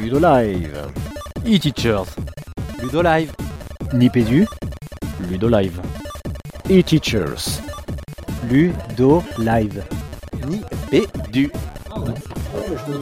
Ludolive. 0.00 0.86
E-Teachers. 1.46 2.06
Ludolive. 2.82 3.32
Nipédu. 3.92 4.46
Ludolive. 5.28 5.78
E-Teachers. 6.70 7.60
Ludolive. 8.48 9.82
Nipédu. 10.48 11.50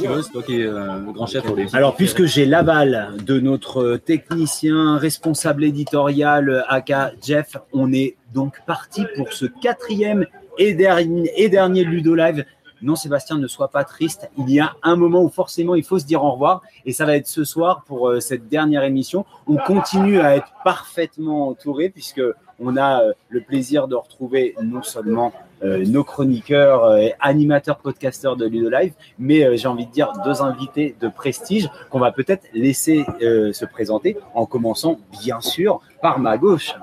Tu 0.00 0.08
veux, 0.08 0.22
c'est 0.22 0.32
toi 0.32 0.42
qui 0.42 0.60
es 0.60 0.66
euh, 0.66 0.98
le 0.98 1.12
grand 1.12 1.26
chef 1.26 1.44
pour 1.44 1.54
les. 1.54 1.72
Alors, 1.76 1.94
puisque 1.94 2.24
j'ai 2.24 2.46
l'aval 2.46 3.14
de 3.24 3.38
notre 3.38 3.96
technicien 3.96 4.96
responsable 4.96 5.62
éditorial, 5.64 6.64
aka 6.68 7.12
Jeff, 7.24 7.56
on 7.72 7.92
est 7.92 8.16
donc 8.34 8.60
parti 8.66 9.04
pour 9.16 9.32
ce 9.32 9.46
quatrième 9.46 10.26
et 10.58 10.74
dernier, 10.74 11.30
et 11.36 11.48
dernier 11.48 11.84
Ludo 11.84 12.16
Live. 12.16 12.44
Non, 12.80 12.94
Sébastien, 12.94 13.38
ne 13.38 13.48
sois 13.48 13.68
pas 13.68 13.84
triste. 13.84 14.30
Il 14.38 14.50
y 14.50 14.60
a 14.60 14.74
un 14.82 14.96
moment 14.96 15.22
où 15.22 15.28
forcément 15.28 15.74
il 15.74 15.84
faut 15.84 15.98
se 15.98 16.04
dire 16.04 16.22
au 16.22 16.32
revoir. 16.32 16.62
Et 16.86 16.92
ça 16.92 17.04
va 17.04 17.16
être 17.16 17.26
ce 17.26 17.44
soir 17.44 17.82
pour 17.86 18.08
euh, 18.08 18.20
cette 18.20 18.48
dernière 18.48 18.84
émission. 18.84 19.24
On 19.46 19.56
continue 19.56 20.20
à 20.20 20.36
être 20.36 20.52
parfaitement 20.64 21.48
entouré 21.48 21.88
puisque 21.88 22.22
on 22.60 22.76
a 22.76 23.02
euh, 23.02 23.12
le 23.28 23.40
plaisir 23.40 23.88
de 23.88 23.94
retrouver 23.94 24.54
non 24.62 24.82
seulement 24.82 25.32
euh, 25.64 25.84
nos 25.86 26.04
chroniqueurs 26.04 26.96
et 26.96 27.14
animateurs 27.18 27.78
podcasteurs 27.78 28.36
de 28.36 28.46
Ludo 28.46 28.70
Live, 28.70 28.92
mais 29.18 29.56
j'ai 29.56 29.66
envie 29.66 29.86
de 29.86 29.90
dire 29.90 30.12
deux 30.24 30.40
invités 30.40 30.94
de 31.00 31.08
prestige 31.08 31.68
qu'on 31.90 31.98
va 31.98 32.12
peut-être 32.12 32.46
laisser 32.54 33.04
se 33.20 33.64
présenter 33.64 34.16
en 34.34 34.46
commençant 34.46 35.00
bien 35.20 35.40
sûr 35.40 35.80
par 36.00 36.20
ma 36.20 36.38
gauche. 36.38 36.74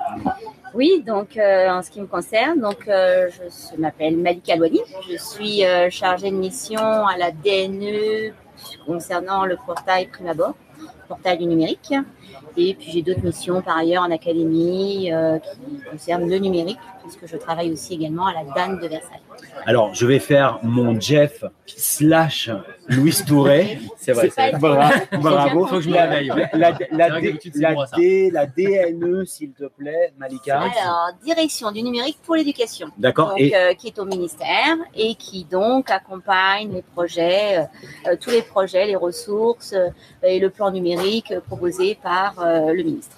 Oui, 0.75 1.01
donc 1.07 1.37
euh, 1.37 1.69
en 1.69 1.81
ce 1.81 1.89
qui 1.89 2.01
me 2.01 2.05
concerne, 2.05 2.59
donc 2.59 2.89
euh, 2.89 3.29
je 3.31 3.79
m'appelle 3.79 4.17
Malika 4.17 4.57
Louani, 4.57 4.81
je 5.09 5.15
suis 5.15 5.63
euh, 5.63 5.89
chargée 5.89 6.29
de 6.29 6.35
mission 6.35 6.81
à 6.81 7.17
la 7.17 7.31
DNE 7.31 8.33
concernant 8.85 9.45
le 9.45 9.55
portail 9.65 10.07
Primabord, 10.07 10.53
portail 11.07 11.37
du 11.37 11.45
numérique. 11.45 11.93
Et 12.57 12.73
puis 12.73 12.91
j'ai 12.91 13.01
d'autres 13.01 13.23
missions 13.23 13.61
par 13.61 13.77
ailleurs 13.77 14.03
en 14.03 14.11
académie 14.11 15.11
euh, 15.11 15.39
qui 15.39 15.81
concernent 15.91 16.29
le 16.29 16.37
numérique, 16.37 16.79
puisque 17.03 17.27
je 17.27 17.37
travaille 17.37 17.71
aussi 17.71 17.93
également 17.95 18.27
à 18.27 18.33
la 18.33 18.43
DAN 18.55 18.73
de 18.73 18.87
Versailles. 18.87 19.19
Alors, 19.65 19.93
je 19.93 20.05
vais 20.05 20.19
faire 20.19 20.59
mon 20.63 20.99
Jeff 20.99 21.43
slash 21.65 22.49
Louis 22.87 23.15
Touré. 23.25 23.79
C'est 23.97 24.11
vrai, 24.11 24.29
C'est 24.29 24.51
bravo. 24.59 25.59
bien 25.59 25.67
Faut 25.67 25.75
que 25.77 25.81
je 25.81 25.89
me 25.89 25.97
réveille. 25.97 26.31
La, 26.53 26.71
D- 26.71 26.87
moi. 27.73 27.85
D- 27.97 28.31
DNE, 28.55 29.25
s'il 29.25 29.51
te 29.51 29.65
plaît, 29.65 30.13
Malika. 30.17 30.59
Alors, 30.61 31.09
direction 31.23 31.71
du 31.71 31.81
numérique 31.81 32.19
pour 32.23 32.35
l'éducation. 32.35 32.87
D'accord. 32.97 33.33
Et 33.37 33.55
euh, 33.55 33.73
qui 33.73 33.87
est 33.87 33.99
au 33.99 34.05
ministère 34.05 34.77
et 34.95 35.15
qui 35.15 35.45
donc 35.45 35.89
accompagne 35.89 36.71
les 36.73 36.81
projets, 36.83 37.57
euh, 37.57 37.63
euh, 38.11 38.15
tous 38.21 38.29
les 38.29 38.43
projets, 38.43 38.85
les 38.85 38.95
ressources 38.95 39.73
euh, 39.73 39.89
et 40.23 40.39
le 40.39 40.49
plan 40.51 40.69
numérique 40.71 41.33
proposé 41.47 41.97
par 42.01 42.35
euh, 42.39 42.44
le 42.73 42.83
ministre. 42.83 43.17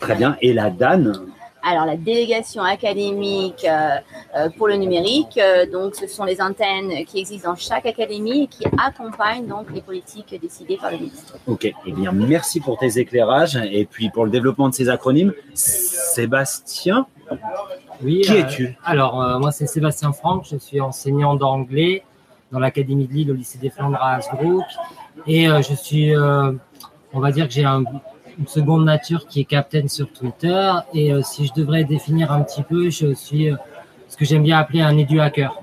très 0.00 0.14
bien. 0.14 0.36
Et 0.42 0.52
la 0.52 0.70
DAN. 0.70 1.12
Alors 1.60 1.86
la 1.86 1.96
délégation 1.96 2.62
académique 2.62 3.66
euh, 3.68 3.96
euh, 4.36 4.48
pour 4.56 4.68
le 4.68 4.76
numérique, 4.76 5.36
euh, 5.42 5.66
donc 5.70 5.96
ce 5.96 6.06
sont 6.06 6.24
les 6.24 6.40
antennes 6.40 7.04
qui 7.04 7.18
existent 7.18 7.50
dans 7.50 7.56
chaque 7.56 7.84
académie 7.84 8.44
et 8.44 8.46
qui 8.46 8.64
accompagnent 8.78 9.46
donc 9.48 9.66
les 9.74 9.80
politiques 9.82 10.38
décidées 10.40 10.76
par 10.76 10.92
le 10.92 10.98
ministre. 10.98 11.34
Ok. 11.48 11.64
Eh 11.84 11.92
bien, 11.92 12.12
merci 12.12 12.60
pour 12.60 12.78
tes 12.78 12.98
éclairages 13.00 13.56
et 13.56 13.84
puis 13.86 14.08
pour 14.08 14.24
le 14.24 14.30
développement 14.30 14.68
de 14.68 14.74
ces 14.74 14.88
acronymes. 14.88 15.32
Sébastien, 15.52 17.06
Oui. 18.02 18.20
qui 18.22 18.32
euh, 18.32 18.40
es-tu? 18.40 18.76
Alors, 18.84 19.20
euh, 19.20 19.38
moi, 19.38 19.50
c'est 19.50 19.66
Sébastien 19.66 20.12
Franck. 20.12 20.46
Je 20.50 20.56
suis 20.56 20.80
enseignant 20.80 21.34
d'anglais 21.34 22.04
dans 22.52 22.60
l'Académie 22.60 23.06
de 23.08 23.12
Lille 23.12 23.30
au 23.32 23.34
lycée 23.34 23.58
des 23.58 23.70
Flandres 23.70 23.98
à 24.00 24.14
Hasbrook. 24.16 24.64
Et 25.26 25.48
euh, 25.48 25.60
je 25.60 25.74
suis, 25.74 26.14
euh, 26.14 26.52
on 27.12 27.20
va 27.20 27.32
dire 27.32 27.46
que 27.48 27.52
j'ai 27.52 27.64
un- 27.64 27.82
une 28.38 28.46
seconde 28.46 28.84
nature 28.84 29.26
qui 29.26 29.40
est 29.40 29.44
captain 29.44 29.88
sur 29.88 30.12
Twitter. 30.12 30.72
Et 30.94 31.12
euh, 31.12 31.22
si 31.22 31.46
je 31.46 31.52
devrais 31.54 31.84
définir 31.84 32.32
un 32.32 32.42
petit 32.42 32.62
peu, 32.62 32.90
je 32.90 33.14
suis 33.14 33.50
euh, 33.50 33.56
ce 34.08 34.16
que 34.16 34.24
j'aime 34.24 34.42
bien 34.42 34.58
appeler 34.58 34.80
un 34.80 34.96
édu-hacker. 34.96 35.60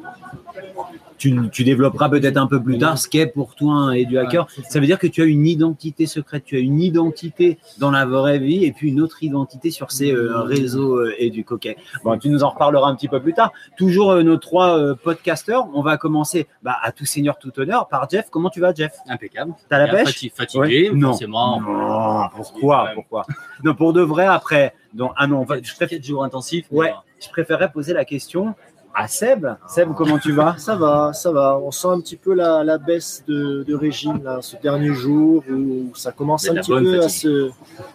Tu, 1.18 1.34
tu 1.52 1.64
développeras 1.64 2.10
peut-être 2.10 2.38
un 2.38 2.48
peu 2.48 2.62
plus 2.62 2.78
tard 2.78 2.98
ce 2.98 3.08
qu'est 3.08 3.28
pour 3.28 3.56
toi 3.56 3.74
un 3.74 3.92
édu 3.94 4.18
hacker. 4.18 4.48
Ça. 4.70 4.80
Veut 4.80 4.86
dire 4.86 5.00
que 5.00 5.08
tu 5.08 5.22
as 5.22 5.26
une 5.26 5.48
identité 5.48 6.06
secrète, 6.06 6.44
tu 6.46 6.56
as 6.56 6.60
une 6.60 6.80
identité 6.82 7.58
dans 7.80 7.92
la 7.92 8.06
vraie 8.06 8.40
vie 8.40 8.66
et 8.66 8.72
puis 8.72 8.90
une 8.90 9.00
autre 9.02 9.24
identité 9.24 9.72
sur 9.72 9.92
ces 9.92 10.12
euh, 10.12 10.42
réseaux 10.42 10.98
euh, 10.98 11.14
édu. 11.18 11.46
Ok. 11.50 11.74
Bon, 12.04 12.18
tu 12.18 12.30
nous 12.30 12.44
en 12.44 12.50
reparleras 12.50 12.88
un 12.90 12.96
petit 12.96 13.08
peu 13.08 13.22
plus 13.22 13.34
tard. 13.34 13.52
Toujours 13.78 14.12
euh, 14.12 14.24
nos 14.24 14.38
trois 14.38 14.78
euh, 14.78 14.96
podcasteurs. 14.96 15.68
On 15.74 15.82
va 15.82 15.98
commencer 15.98 16.48
bah, 16.64 16.76
à 16.82 16.92
tout 16.92 17.06
seigneur, 17.06 17.38
tout 17.38 17.58
honneur 17.60 17.88
par 17.88 18.10
Jeff. 18.10 18.28
Comment 18.30 18.50
tu 18.50 18.60
vas, 18.60 18.74
Jeff? 18.74 18.94
Impeccable. 19.08 19.54
T'as 19.70 19.80
la 19.80 19.88
pêche? 19.88 20.10
fati- 20.10 20.32
Fatigué, 20.34 20.90
Ouais. 20.90 20.96
Non. 20.98 21.10
forcément. 21.10 21.62
Non, 21.62 22.30
pourquoi 22.36 22.90
Pourquoi? 22.94 23.26
Non, 23.64 23.74
pour 23.76 23.94
de 23.94 24.02
vrai, 24.02 24.26
après. 24.26 24.74
Donc, 24.94 25.12
ah 25.18 25.28
non, 25.28 25.40
on 25.40 25.44
va- 25.44 25.58
je, 25.62 25.74
préfère, 25.76 25.90
4 25.98 26.04
jours 26.06 26.24
intensifs. 26.24 26.66
Ouais. 26.72 26.94
je 27.22 27.30
préférerais 27.30 27.72
poser 27.72 27.94
la 27.94 28.06
question 28.06 28.54
à 28.96 29.08
Seb. 29.08 29.46
Seb, 29.68 29.94
comment 29.94 30.18
tu 30.18 30.32
vas? 30.32 30.56
Ça 30.58 30.76
va, 30.76 31.12
ça 31.14 31.32
va. 31.32 31.60
On 31.62 31.70
sent 31.72 31.88
un 31.90 32.00
petit 32.00 32.16
peu 32.16 32.34
la, 32.34 32.64
la 32.64 32.78
baisse 32.78 33.24
de, 33.28 33.64
de 33.68 33.76
régime 33.76 34.22
là, 34.24 34.40
ce 34.42 34.56
dernier 34.62 34.94
jour 34.94 35.44
où 35.50 35.94
ça 35.96 36.12
commence 36.12 36.50
un 36.50 36.56
petit 36.56 36.72
peu 36.72 37.00
à 37.02 37.10
se, 37.10 37.50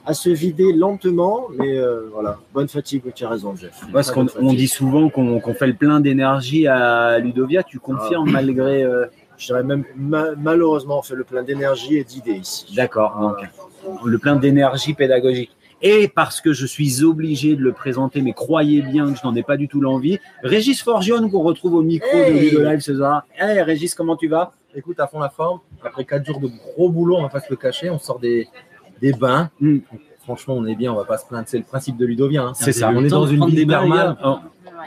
à 0.05 0.12
se 0.15 0.28
vider 0.31 0.72
lentement. 0.72 1.47
Mais 1.59 1.78
euh, 1.78 2.09
voilà, 2.12 2.38
bonne 2.53 2.69
fatigue, 2.69 3.03
tu 3.15 3.25
as 3.25 3.28
raison, 3.31 3.56
Jeff. 3.56 3.81
Parce 3.93 4.11
qu'on 4.11 4.27
on 4.38 4.53
dit 4.53 4.69
souvent 4.69 5.09
qu'on 5.09 5.41
fait 5.55 5.66
le 5.69 5.75
plein 5.75 6.00
d'énergie 6.00 6.66
à 6.66 7.19
Ludovia. 7.19 7.62
Tu 7.62 7.78
confirmes 7.81 8.27
Ah. 8.28 8.32
malgré. 8.32 8.82
euh, 8.84 9.06
Je 9.38 9.47
dirais 9.47 9.62
même 9.62 9.84
ma- 9.97 10.34
malheureusement, 10.37 10.99
on 10.99 11.03
fait 11.03 11.15
le 11.15 11.25
plein 11.25 11.43
d'énergie 11.43 11.97
et 11.97 12.05
d'idées 12.05 12.34
ici. 12.43 12.75
D'accord. 12.77 13.37
le 14.05 14.19
plein 14.19 14.37
d'énergie 14.37 14.93
pédagogique. 14.93 15.50
Et 15.82 16.08
parce 16.08 16.41
que 16.41 16.52
je 16.52 16.66
suis 16.66 17.04
obligé 17.04 17.56
de 17.56 17.62
le 17.62 17.72
présenter, 17.72 18.20
mais 18.20 18.32
croyez 18.32 18.82
bien 18.82 19.12
que 19.12 19.18
je 19.18 19.24
n'en 19.24 19.34
ai 19.34 19.42
pas 19.42 19.56
du 19.56 19.66
tout 19.66 19.80
l'envie, 19.80 20.18
Régis 20.42 20.82
Forgione 20.82 21.30
qu'on 21.30 21.42
retrouve 21.42 21.74
au 21.74 21.82
micro 21.82 22.16
de 22.16 22.38
Ludo 22.38 22.62
Live 22.62 22.80
ce 22.80 22.94
soir. 22.94 23.24
Hey 23.38 23.60
Régis, 23.62 23.94
comment 23.94 24.16
tu 24.16 24.28
vas? 24.28 24.52
Écoute, 24.74 25.00
à 25.00 25.06
fond 25.06 25.19
la 25.19 25.30
forme. 25.30 25.60
Après 25.82 26.04
quatre 26.04 26.24
jours 26.24 26.38
de 26.38 26.48
gros 26.48 26.90
boulot, 26.90 27.16
on 27.16 27.22
va 27.22 27.28
pas 27.28 27.40
se 27.40 27.50
le 27.50 27.56
cacher. 27.56 27.90
On 27.90 27.98
sort 27.98 28.19
des, 28.19 28.46
des 29.00 29.12
bains. 29.12 29.50
Mm. 29.60 29.78
Franchement, 30.34 30.54
on 30.56 30.66
est 30.66 30.76
bien. 30.76 30.92
On 30.92 30.96
va 30.96 31.04
pas 31.04 31.18
se 31.18 31.26
plaindre. 31.26 31.44
C'est 31.48 31.58
le 31.58 31.64
principe 31.64 31.96
de 31.96 32.06
Ludovien. 32.06 32.46
hein. 32.48 32.52
C'est 32.54 32.72
ça. 32.72 32.91
On 32.94 33.04
est 33.04 33.08
dans 33.08 33.26
une 33.26 33.44
les 33.48 33.66
thermale. 33.66 34.16
Oh, 34.24 34.36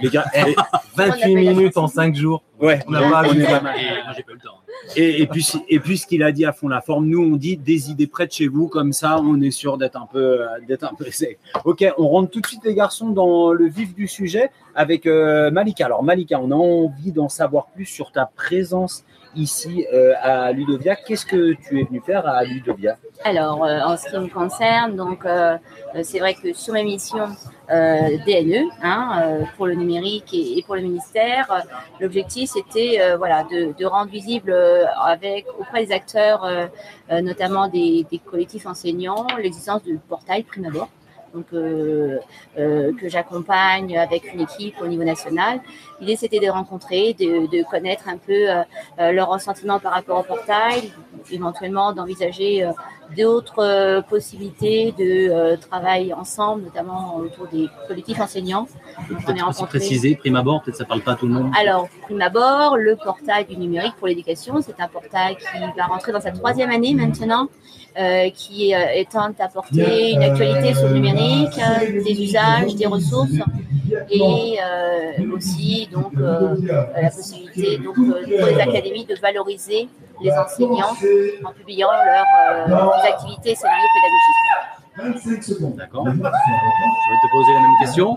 Les 0.01 0.09
gars, 0.09 0.23
eh, 0.33 0.55
28 0.95 1.35
minutes 1.35 1.77
en 1.77 1.87
5 1.87 2.15
jours. 2.15 2.41
ouais, 2.61 2.79
On 2.87 2.91
n'a 2.91 3.01
pas 3.01 3.23
on 3.27 3.33
est 3.33 3.33
vu. 3.39 3.43
pas 3.43 3.59
mal. 3.59 3.75
Et 3.77 4.03
moi, 4.05 4.13
j'ai 4.15 4.23
pas 4.23 4.31
eu 4.31 4.35
le 4.35 4.39
temps. 4.41 4.59
Et, 4.95 5.21
et 5.21 5.27
puis, 5.27 5.45
et 5.69 5.79
puis 5.79 5.97
ce 5.97 6.07
qu'il 6.07 6.23
a 6.23 6.31
dit 6.31 6.45
à 6.45 6.51
fond 6.53 6.67
la 6.67 6.81
forme, 6.81 7.05
nous 7.07 7.21
on 7.21 7.35
dit 7.37 7.55
des 7.57 7.89
idées 7.91 8.07
près 8.07 8.25
de 8.27 8.31
chez 8.33 8.47
vous, 8.47 8.67
comme 8.67 8.91
ça 8.91 9.17
on 9.21 9.39
est 9.41 9.51
sûr 9.51 9.77
d'être 9.77 9.95
un 9.95 10.07
peu, 10.11 10.41
euh, 10.41 10.45
d'être 10.67 10.83
un 10.83 10.93
peu 10.93 11.05
safe. 11.09 11.35
Ok, 11.63 11.85
on 11.97 12.07
rentre 12.09 12.31
tout 12.31 12.41
de 12.41 12.45
suite 12.47 12.61
les 12.65 12.73
garçons 12.75 13.09
dans 13.09 13.53
le 13.53 13.65
vif 13.67 13.93
du 13.95 14.07
sujet 14.09 14.49
avec 14.75 15.05
euh, 15.05 15.51
Malika. 15.51 15.85
Alors 15.85 16.03
Malika, 16.03 16.37
on 16.41 16.51
a 16.51 16.55
envie 16.55 17.11
d'en 17.13 17.29
savoir 17.29 17.67
plus 17.67 17.85
sur 17.85 18.11
ta 18.11 18.25
présence 18.35 19.05
ici 19.35 19.85
euh, 19.93 20.13
à 20.21 20.51
Ludovia. 20.51 20.95
Qu'est-ce 20.97 21.25
que 21.25 21.53
tu 21.53 21.79
es 21.79 21.83
venu 21.83 22.01
faire 22.05 22.27
à 22.27 22.43
Ludovia? 22.43 22.97
Alors, 23.25 23.63
euh, 23.63 23.79
en 23.79 23.95
ce 23.95 24.09
qui 24.09 24.17
me 24.17 24.27
concerne, 24.27 24.97
donc 24.97 25.25
euh, 25.25 25.57
euh, 25.95 26.01
c'est 26.03 26.19
vrai 26.19 26.33
que 26.33 26.51
sur 26.51 26.73
mes 26.73 26.83
missions 26.83 27.29
euh, 27.69 28.17
DNE, 28.25 28.69
hein, 28.81 29.21
euh, 29.23 29.43
pour 29.55 29.65
le 29.65 29.75
numérique 29.75 30.33
et, 30.33 30.57
et 30.57 30.63
pour 30.63 30.75
le 30.75 30.81
ministère, 30.81 31.63
l'objectif 32.01 32.49
c'était 32.51 32.97
euh, 32.99 33.15
voilà 33.15 33.45
de, 33.45 33.73
de 33.77 33.85
rendre 33.85 34.11
visible 34.11 34.53
avec 35.01 35.45
auprès 35.57 35.85
des 35.85 35.93
acteurs, 35.93 36.45
notamment 37.09 37.69
des, 37.69 38.05
des 38.11 38.19
collectifs 38.19 38.65
enseignants, 38.65 39.25
l'existence 39.41 39.83
du 39.83 39.97
portail 39.97 40.43
Primabord. 40.43 40.89
Donc, 41.33 41.47
euh, 41.53 42.19
euh, 42.59 42.93
que 42.93 43.09
j'accompagne 43.09 43.97
avec 43.97 44.31
une 44.31 44.41
équipe 44.41 44.75
au 44.81 44.85
niveau 44.85 45.03
national. 45.03 45.61
L'idée, 45.99 46.15
c'était 46.15 46.39
de 46.39 46.47
rencontrer, 46.47 47.13
de, 47.13 47.47
de 47.47 47.63
connaître 47.67 48.07
un 48.07 48.17
peu 48.17 48.49
euh, 48.49 49.11
leur 49.11 49.29
ressentiment 49.29 49.79
par 49.79 49.93
rapport 49.93 50.19
au 50.19 50.23
portail, 50.23 50.93
éventuellement 51.31 51.91
d'envisager 51.91 52.69
d'autres 53.15 53.59
euh, 53.59 54.01
possibilités 54.01 54.93
de 54.97 55.29
euh, 55.29 55.57
travail 55.57 56.13
ensemble, 56.13 56.63
notamment 56.63 57.17
autour 57.17 57.47
des 57.47 57.67
collectifs 57.87 58.19
enseignants. 58.19 58.67
On 59.27 59.35
est 59.35 59.41
rencontrés. 59.41 59.79
préciser, 59.79 60.15
prime 60.15 60.35
abord, 60.35 60.61
peut-être 60.63 60.77
ça 60.77 60.85
parle 60.85 61.01
pas 61.01 61.13
à 61.13 61.15
tout 61.15 61.27
le 61.27 61.33
monde. 61.33 61.51
Alors, 61.59 61.87
prime 62.03 62.21
abord, 62.21 62.77
le 62.77 62.95
portail 62.95 63.45
du 63.45 63.57
numérique 63.57 63.95
pour 63.97 64.07
l'éducation, 64.07 64.61
c'est 64.61 64.79
un 64.79 64.87
portail 64.87 65.37
qui 65.37 65.77
va 65.77 65.85
rentrer 65.85 66.11
dans 66.11 66.21
sa 66.21 66.31
troisième 66.31 66.71
année 66.71 66.93
maintenant, 66.93 67.47
euh, 67.99 68.29
qui 68.31 68.73
euh, 68.73 68.77
est 68.77 69.11
tente 69.11 69.37
d'apporter 69.37 70.11
une 70.13 70.23
actualité 70.23 70.73
sur 70.73 70.87
le 70.87 70.95
numérique, 70.95 71.59
euh, 71.59 72.03
des 72.03 72.23
usages, 72.23 72.75
des 72.75 72.87
ressources, 72.87 73.29
et 74.09 74.57
euh, 74.63 75.35
aussi 75.35 75.87
donc 75.91 76.13
euh, 76.17 76.55
la 76.95 77.09
possibilité 77.09 77.77
donc 77.77 77.97
euh, 77.97 78.23
pour 78.39 78.47
les 78.47 78.59
académies 78.59 79.05
de 79.05 79.15
valoriser 79.15 79.87
les 80.23 80.31
enseignants 80.31 80.95
en 81.43 81.51
publiant 81.53 81.89
leurs 81.91 82.25
euh, 82.69 83.07
activités 83.07 83.51
et 83.51 83.55
scénarios 83.55 83.87
pédagogiques. 83.95 85.75
D'accord. 85.75 86.05
Je 86.05 86.11
vais 86.11 86.21
te 86.21 87.31
poser 87.31 87.53
la 87.53 87.59
même 87.61 87.77
question. 87.81 88.15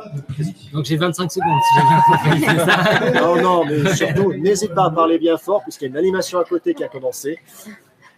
Donc, 0.73 0.85
j'ai 0.85 0.97
25 0.97 1.33
secondes 1.33 1.61
si 1.63 1.75
j'ai 1.75 1.83
bien 1.89 2.03
compris. 2.07 2.41
c'est 2.41 2.65
ça 2.65 3.21
Non, 3.21 3.43
non, 3.43 3.65
mais 3.65 3.95
surtout, 3.95 4.33
n'hésite 4.35 4.75
pas 4.75 4.85
à 4.87 4.91
parler 4.91 5.19
bien 5.19 5.37
fort, 5.39 5.63
puisqu'il 5.63 5.87
y 5.87 5.89
a 5.89 5.91
une 5.91 5.97
animation 5.97 6.39
à 6.39 6.45
côté 6.45 6.75
qui 6.75 6.85
a 6.85 6.89
commencé. 6.89 7.39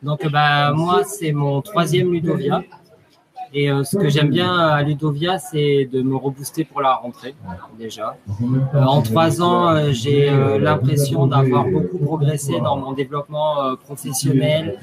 Donc, 0.02 0.26
bah, 0.29 0.73
moi, 0.73 1.05
c'est 1.05 1.32
mon 1.32 1.62
troisième 1.62 2.12
Ludovia. 2.12 2.62
Et 3.55 3.71
euh, 3.71 3.83
ce 3.83 3.97
que 3.97 4.09
j'aime 4.09 4.29
bien 4.29 4.53
à 4.59 4.83
Ludovia, 4.83 5.39
c'est 5.39 5.89
de 5.91 6.03
me 6.03 6.17
rebooster 6.17 6.65
pour 6.65 6.81
la 6.83 6.95
rentrée, 6.95 7.35
déjà. 7.79 8.17
Euh, 8.75 8.83
en 8.85 9.00
trois 9.03 9.41
ans, 9.43 9.69
euh, 9.69 9.91
j'ai 9.93 10.31
l'impression 10.59 11.27
d'avoir 11.27 11.65
beaucoup 11.65 11.99
progressé 11.99 12.61
dans 12.61 12.77
mon 12.77 12.93
développement 12.93 13.75
professionnel, 13.77 14.79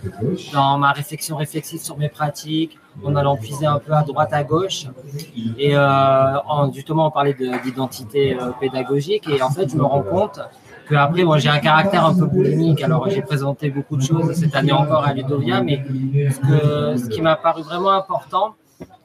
dans 0.54 0.78
ma 0.78 0.92
réflexion 0.92 1.38
réflexive 1.38 1.80
sur 1.80 1.98
mes 1.98 2.10
pratiques, 2.10 2.78
en 3.04 3.16
allant 3.16 3.36
puiser 3.36 3.66
un 3.66 3.80
peu 3.80 3.94
à 3.94 4.04
droite, 4.04 4.34
à 4.34 4.44
gauche. 4.44 4.86
Et 5.58 5.78
en, 5.78 6.72
justement, 6.74 7.08
on 7.08 7.12
parlait 7.12 7.34
de- 7.34 7.64
d'identité 7.64 8.38
pédagogique. 8.60 9.28
Et 9.30 9.42
en 9.42 9.50
fait, 9.50 9.70
je 9.70 9.76
me 9.78 9.84
rends 9.84 10.02
compte 10.02 10.40
que 10.88 10.96
après, 10.96 11.24
moi, 11.24 11.38
j'ai 11.38 11.50
un 11.50 11.60
caractère 11.60 12.06
un 12.06 12.16
peu 12.16 12.26
boulimique. 12.26 12.82
Alors, 12.84 13.10
j'ai 13.10 13.22
présenté 13.22 13.70
beaucoup 13.70 13.98
de 13.98 14.02
choses 14.02 14.34
cette 14.34 14.56
année 14.56 14.72
encore 14.72 15.04
à 15.04 15.14
Ludovia, 15.14 15.62
mais 15.62 15.84
ce, 16.32 17.10
qui 17.10 17.22
m'a 17.22 17.36
paru 17.36 17.64
vraiment 17.64 17.92
important, 17.92 18.56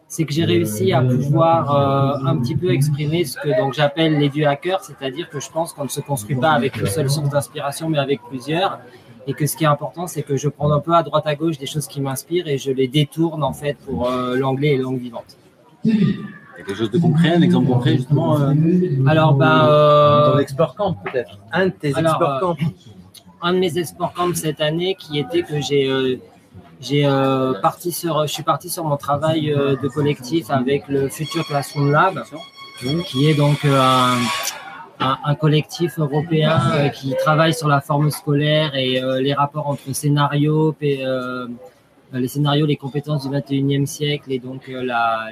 c'est 0.07 0.25
que 0.25 0.33
j'ai 0.33 0.45
réussi 0.45 0.93
à 0.93 1.03
pouvoir 1.03 1.71
euh, 1.71 2.29
un 2.29 2.37
petit 2.39 2.57
peu 2.57 2.73
exprimer 2.73 3.25
ce 3.25 3.39
que 3.39 3.57
donc 3.57 3.75
j'appelle 3.75 4.19
les 4.19 4.29
vieux 4.29 4.47
hackers, 4.47 4.83
c'est-à-dire 4.83 5.31
que 5.31 5.39
je 5.39 5.49
pense 5.51 5.73
qu'on 5.73 5.85
ne 5.85 5.89
se 5.89 6.01
construit 6.01 6.35
pas 6.35 6.51
avec 6.51 6.77
une 6.77 6.87
seule 6.87 7.09
source 7.09 7.29
d'inspiration, 7.29 7.89
mais 7.89 7.99
avec 7.99 8.21
plusieurs. 8.29 8.81
Et 9.27 9.35
que 9.35 9.47
ce 9.47 9.57
qui 9.57 9.65
est 9.65 9.69
important, 9.69 10.07
c'est 10.07 10.23
que 10.23 10.37
je 10.37 10.49
prends 10.49 10.73
un 10.73 10.81
peu 10.81 10.95
à 10.95 11.03
droite 11.03 11.27
à 11.27 11.37
gauche 11.37 11.59
des 11.59 11.67
choses 11.67 11.87
qui 11.87 12.01
m'inspirent 12.01 12.49
et 12.49 12.59
je 12.59 12.73
les 12.73 12.89
détourne 12.89 13.45
en 13.45 13.53
fait 13.53 13.77
pour 13.87 14.11
euh, 14.11 14.37
l'anglais 14.37 14.75
et 14.75 14.79
langue 14.79 14.99
vivante. 14.99 15.37
Quelque 16.61 16.75
chose 16.75 16.91
de 16.91 16.99
concret, 16.99 17.35
un 17.35 17.43
exemple 17.43 17.69
concret 17.69 17.97
justement. 17.97 18.39
euh, 18.39 18.53
Alors, 19.07 19.33
ben, 19.35 19.65
euh, 19.67 20.33
Ton 20.33 20.39
expert 20.41 20.75
camp, 20.75 20.95
peut-être? 21.05 21.39
Un 21.53 21.67
de 21.67 21.71
tes 21.71 21.95
Alors, 21.95 22.13
expert 22.13 22.31
euh, 22.35 22.41
camp. 22.41 22.57
un 23.43 23.53
de 23.55 23.59
mes 23.59 23.79
export 23.79 24.13
camps 24.13 24.35
cette 24.35 24.61
année 24.61 24.95
qui 24.99 25.19
était 25.19 25.43
que 25.43 25.59
j'ai 25.61 25.91
euh, 25.91 26.17
j'ai 26.83 27.07
euh, 27.07 27.55
parti 27.63 27.93
sur 27.93 28.27
je 28.27 28.33
suis 28.33 28.43
parti 28.43 28.69
sur 28.69 28.85
mon 28.85 28.99
travail 28.99 29.51
euh, 29.53 29.77
de 29.83 29.89
collectif 29.89 30.51
avec 30.51 30.87
le 30.89 31.09
Future 31.09 31.47
Classroom 31.47 31.91
Lab 31.93 32.23
qui 33.07 33.27
est 33.29 33.35
donc 33.35 33.65
euh, 33.65 33.81
un, 33.81 34.17
un, 35.07 35.17
un 35.25 35.35
collectif 35.35 35.99
européen 35.99 36.61
euh, 36.75 36.89
qui 36.89 37.15
travaille 37.25 37.55
sur 37.55 37.69
la 37.69 37.81
forme 37.81 38.11
scolaire 38.11 38.75
et 38.75 39.03
euh, 39.03 39.21
les 39.21 39.33
rapports 39.35 39.67
entre 39.69 39.91
scénarios 39.95 40.75
et 40.83 41.07
euh, 41.07 41.47
les 42.13 42.29
scénarios, 42.29 42.67
les 42.67 42.77
compétences 42.77 43.29
du 43.29 43.35
21e 43.35 43.87
siècle 43.87 44.33
et 44.33 44.39
donc 44.39 44.69
euh, 44.69 44.83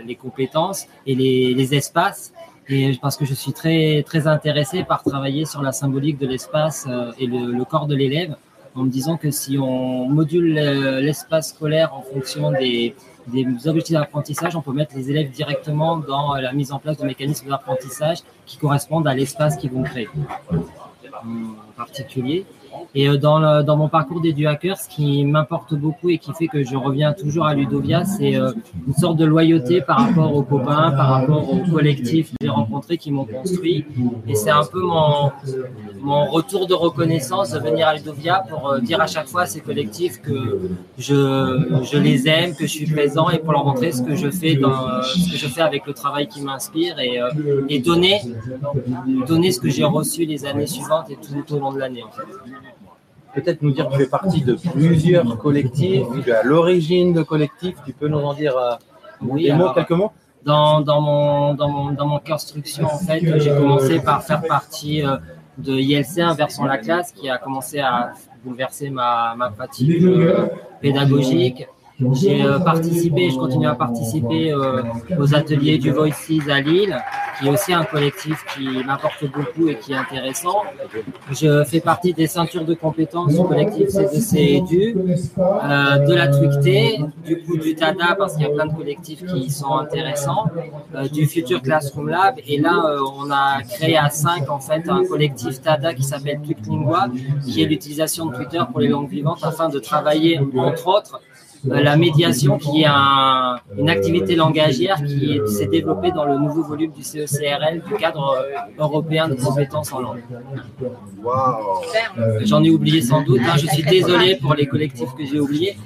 les 0.06 0.14
compétences 0.14 0.86
et 1.06 1.14
les, 1.14 1.75
espaces. 1.75 2.32
Et 2.69 2.92
parce 3.00 3.16
que 3.16 3.25
je 3.25 3.34
suis 3.34 3.52
très, 3.52 4.02
très 4.02 4.26
intéressé 4.26 4.84
par 4.84 5.02
travailler 5.02 5.46
sur 5.46 5.62
la 5.62 5.72
symbolique 5.72 6.19
de 6.19 6.26
l'espace 6.26 6.86
euh, 6.88 7.12
et 7.19 7.26
le, 7.26 7.52
le 7.52 7.64
corps 7.64 7.86
de 7.86 7.94
l'élève, 7.94 8.36
en 8.75 8.84
me 8.84 8.90
disant 8.90 9.16
que 9.16 9.30
si 9.30 9.58
on 9.58 10.08
module 10.08 10.58
euh, 10.58 11.00
l'espace 11.00 11.50
scolaire 11.50 11.94
en 11.94 12.02
fonction 12.02 12.52
des, 12.52 12.94
des 13.26 13.69
objectifs 13.69 13.94
d'apprentissage, 13.94 14.56
on 14.56 14.62
peut 14.62 14.72
mettre 14.72 14.94
les 14.96 15.10
élèves 15.10 15.30
directement 15.30 15.96
dans 15.96 16.36
euh, 16.36 16.40
la 16.40 16.52
mise 16.52 16.72
en 16.72 16.78
place 16.78 16.96
de 16.98 17.04
mécanismes 17.04 17.48
d'apprentissage 17.48 18.19
qui 18.46 18.56
correspondent 18.56 19.08
à 19.08 19.14
l'espace 19.14 19.56
qu'ils 19.56 19.70
vont 19.70 19.82
créer 19.82 20.08
en 20.50 21.72
particulier. 21.76 22.46
Et 22.94 23.08
euh, 23.08 23.16
dans, 23.16 23.76
mon 23.76 23.88
parcours 23.88 24.20
des 24.20 24.34
hacker, 24.46 24.78
ce 24.78 24.88
qui 24.88 25.24
m'importe 25.24 25.74
beaucoup 25.74 26.08
et 26.08 26.18
qui 26.18 26.32
fait 26.32 26.48
que 26.48 26.64
je 26.64 26.76
reviens 26.76 27.12
toujours 27.12 27.46
à 27.46 27.54
Ludovia, 27.54 28.04
c'est 28.04 28.36
euh, 28.36 28.52
une 28.86 28.94
sorte 28.94 29.16
de 29.16 29.24
loyauté 29.24 29.80
par 29.80 29.98
rapport 29.98 30.34
aux 30.34 30.42
copains, 30.42 30.90
par 30.92 31.10
rapport 31.10 31.52
aux 31.52 31.58
collectifs 31.70 32.30
que 32.30 32.36
j'ai 32.40 32.48
rencontrés 32.48 32.96
qui 32.96 33.10
m'ont 33.10 33.26
construit. 33.26 33.84
Et 34.26 34.34
c'est 34.34 34.50
un 34.50 34.64
peu 34.64 34.80
mon, 34.80 36.24
retour 36.30 36.66
de 36.66 36.74
reconnaissance 36.74 37.50
de 37.50 37.58
venir 37.58 37.88
à 37.88 37.94
Ludovia 37.94 38.44
pour 38.48 38.70
euh, 38.70 38.80
dire 38.80 39.00
à 39.00 39.06
chaque 39.06 39.28
fois 39.28 39.42
à 39.42 39.46
ces 39.46 39.60
collectifs 39.60 40.20
que 40.20 40.70
je, 40.98 41.98
les 41.98 42.28
aime, 42.28 42.54
que 42.54 42.66
je 42.66 42.72
suis 42.72 42.90
présent 42.90 43.28
et 43.30 43.38
pour 43.38 43.52
leur 43.52 43.64
montrer 43.64 43.92
ce 43.92 44.02
que 44.02 44.16
je 44.16 44.30
fais, 44.30 44.58
avec 45.60 45.86
le 45.86 45.92
travail 45.92 46.28
qui 46.28 46.40
m'inspire 46.40 46.96
et, 46.98 47.78
donner, 47.78 48.20
ce 48.22 49.60
que 49.60 49.68
j'ai 49.68 49.84
reçu 49.84 50.24
les 50.24 50.44
années 50.44 50.66
suivantes 50.66 51.10
et 51.10 51.16
tout 51.16 51.54
au 51.54 51.58
long 51.58 51.72
de 51.72 51.78
l'année. 51.78 52.04
Peut-être 53.40 53.62
nous 53.62 53.73
dire 53.73 53.88
que 53.88 53.93
tu 53.94 54.00
fais 54.00 54.08
partie 54.08 54.43
de 54.43 54.55
plusieurs 54.55 55.38
collectifs, 55.38 56.06
tu 56.25 56.31
es 56.31 56.32
à 56.32 56.43
l'origine 56.43 57.12
de 57.12 57.23
collectifs. 57.23 57.76
Tu 57.87 57.93
peux 57.93 58.08
nous 58.08 58.19
en 58.19 58.35
dire 58.35 58.56
euh, 58.56 58.75
Oui, 59.20 59.44
des 59.44 59.52
mots, 59.52 59.73
quelques 59.75 59.90
mots? 59.90 60.12
dans, 60.44 60.81
dans 60.81 61.00
mon 61.00 61.55
dans 61.55 61.69
mon 61.69 61.93
dans 61.93 62.06
mon 62.06 62.20
construction 62.20 62.87
en 62.87 62.99
fait 62.99 63.20
j'ai 63.40 63.50
commencé 63.50 64.00
par 64.00 64.23
faire 64.23 64.43
partie 64.43 65.05
euh, 65.05 65.17
de 65.58 65.75
ILC 65.75 66.20
Inversons 66.20 66.64
la 66.64 66.79
classe 66.79 67.12
qui 67.12 67.29
a 67.29 67.38
commencé 67.38 67.81
à 67.81 68.12
bouleverser 68.44 68.88
ma, 68.90 69.35
ma 69.37 69.50
pratique 69.50 70.02
euh, 70.02 70.46
pédagogique 70.81 71.67
j'ai 72.12 72.44
euh, 72.44 72.58
participé 72.60 73.30
je 73.30 73.36
continue 73.36 73.66
à 73.66 73.74
participer 73.74 74.52
euh, 74.52 74.82
aux 75.18 75.34
ateliers 75.34 75.78
du 75.78 75.90
Voices 75.90 76.48
à 76.48 76.60
Lille 76.60 76.96
qui 77.38 77.46
est 77.46 77.50
aussi 77.50 77.72
un 77.72 77.84
collectif 77.84 78.44
qui 78.54 78.84
m'apporte 78.84 79.24
beaucoup 79.26 79.68
et 79.68 79.76
qui 79.76 79.92
est 79.92 79.96
intéressant. 79.96 80.62
Je 81.30 81.64
fais 81.64 81.80
partie 81.80 82.12
des 82.12 82.26
ceintures 82.26 82.64
de 82.64 82.74
compétences 82.74 83.34
du 83.34 83.42
collectif 83.42 83.88
C2C 83.88 84.56
Edu 84.56 84.96
euh, 85.38 85.98
de 85.98 86.14
la 86.14 86.28
Twicté, 86.28 86.98
du 87.24 87.42
coup 87.42 87.56
du 87.56 87.74
TADA 87.74 88.16
parce 88.16 88.34
qu'il 88.34 88.42
y 88.42 88.46
a 88.46 88.50
plein 88.50 88.66
de 88.66 88.74
collectifs 88.74 89.24
qui 89.24 89.50
sont 89.50 89.76
intéressants, 89.76 90.46
euh, 90.94 91.08
du 91.08 91.26
Future 91.26 91.62
Classroom 91.62 92.08
Lab. 92.08 92.36
Et 92.46 92.58
là 92.58 92.82
euh, 92.86 92.98
on 93.16 93.30
a 93.30 93.62
créé 93.62 93.96
à 93.96 94.10
5 94.10 94.50
en 94.50 94.58
fait 94.58 94.88
un 94.88 95.04
collectif 95.04 95.60
TADA 95.60 95.94
qui 95.94 96.02
s'appelle 96.02 96.40
Twicklingua 96.42 97.08
qui 97.44 97.62
est 97.62 97.66
l'utilisation 97.66 98.26
de 98.26 98.34
Twitter 98.34 98.60
pour 98.70 98.80
les 98.80 98.88
langues 98.88 99.08
vivantes 99.08 99.40
afin 99.42 99.68
de 99.68 99.78
travailler 99.78 100.38
entre 100.38 100.86
autres 100.88 101.20
la 101.64 101.96
médiation 101.96 102.58
qui 102.58 102.82
est 102.82 102.87
un- 102.88 103.56
une 103.76 103.90
activité 103.90 104.34
langagière 104.37 104.96
qui 105.02 105.32
est- 105.34 105.46
s'est 105.46 105.66
développée 105.66 106.12
dans 106.12 106.25
le 106.25 106.38
nouveau 106.38 106.62
volume 106.62 106.93
du 106.93 107.02
CECRL 107.02 107.82
du 107.87 107.94
cadre 107.94 108.37
euh, 108.38 108.82
européen 108.84 109.28
de 109.28 109.34
compétences 109.34 109.93
en 109.93 110.00
langue. 110.00 110.22
J'en 112.44 112.62
ai 112.62 112.70
oublié 112.70 113.02
sans 113.02 113.22
doute. 113.22 113.40
hein. 113.44 113.56
Je 113.56 113.66
suis 113.66 113.82
désolé 113.82 114.37
pour 114.37 114.55
les 114.55 114.66
collectifs 114.66 115.12
que 115.16 115.25
j'ai 115.25 115.40
oubliés. 115.40 115.76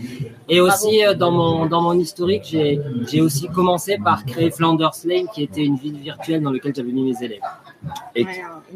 Et 0.48 0.60
aussi, 0.60 1.04
euh, 1.04 1.14
dans 1.14 1.30
mon, 1.30 1.66
dans 1.66 1.80
mon 1.80 1.94
historique, 1.94 2.42
j'ai 2.50 2.80
j'ai 3.10 3.20
aussi 3.20 3.48
commencé 3.48 3.96
par 4.02 4.24
créer 4.26 4.50
Flanders 4.50 4.92
Lane, 5.04 5.26
qui 5.34 5.42
était 5.44 5.64
une 5.64 5.76
ville 5.76 5.96
virtuelle 5.98 6.42
dans 6.42 6.50
laquelle 6.50 6.74
j'avais 6.74 6.92
mis 6.92 7.04
mes 7.10 7.24
élèves. 7.24 7.40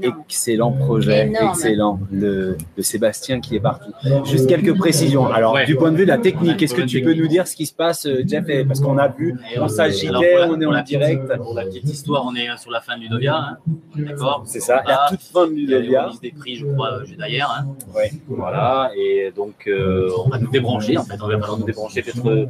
Excellent 0.02 0.72
projet, 0.72 1.26
Énorme. 1.26 1.48
excellent. 1.50 2.00
Le, 2.10 2.56
de 2.76 2.82
Sébastien 2.82 3.40
qui 3.40 3.56
est 3.56 3.60
partout. 3.60 3.90
Juste 4.24 4.46
quelques 4.48 4.76
précisions. 4.76 5.26
Alors, 5.26 5.54
Ouais. 5.54 5.64
du 5.66 5.76
point 5.76 5.90
de 5.90 5.96
vue 5.96 6.04
de 6.04 6.08
la 6.10 6.18
technique, 6.18 6.62
est-ce 6.62 6.74
que 6.74 6.85
tu 6.86 7.02
peux 7.02 7.14
nous 7.14 7.28
dire 7.28 7.46
ce 7.46 7.54
qui 7.56 7.66
se 7.66 7.74
passe, 7.74 8.06
euh, 8.06 8.22
Jeff 8.26 8.48
et- 8.48 8.64
Parce 8.64 8.80
qu'on 8.80 8.98
a 8.98 9.08
vu, 9.08 9.30
Et 9.52 9.54
on 9.58 9.62
alors, 9.64 9.70
s'agitait, 9.70 10.36
on 10.48 10.60
est 10.60 10.66
en 10.66 10.82
direct. 10.82 11.36
Pour 11.36 11.54
la 11.54 11.64
petite 11.64 11.84
histoire, 11.84 12.24
on 12.26 12.34
est 12.34 12.46
sur 12.58 12.70
la 12.70 12.80
fin 12.80 12.96
du 12.98 13.08
Dovia, 13.08 13.36
hein, 13.36 13.58
d'accord 13.96 14.42
C'est 14.46 14.60
ça, 14.60 14.76
la 14.76 14.82
Voilà. 14.82 15.06
toute 15.10 15.22
fin 15.22 15.46
de 15.46 15.52
Il 15.52 15.70
y 15.70 15.74
a 15.74 15.78
les 15.78 15.86
Ludovia. 15.86 16.10
des 16.22 16.30
prix, 16.32 16.56
je 16.56 16.66
crois, 16.66 16.92
euh, 16.94 17.04
juste 17.04 17.18
derrière. 17.18 17.50
Hein. 17.50 17.66
Ouais. 17.94 18.10
Voilà, 18.28 18.90
et 18.96 19.32
donc 19.34 19.66
euh, 19.66 20.10
on 20.24 20.28
va 20.28 20.38
nous 20.38 20.50
débrancher, 20.50 20.96
en 20.98 21.04
fait, 21.04 21.16
on 21.22 21.28
va 21.28 21.38
falloir 21.38 21.58
nous 21.58 21.66
débrancher 21.66 22.02
peut-être 22.02 22.28
euh, 22.28 22.46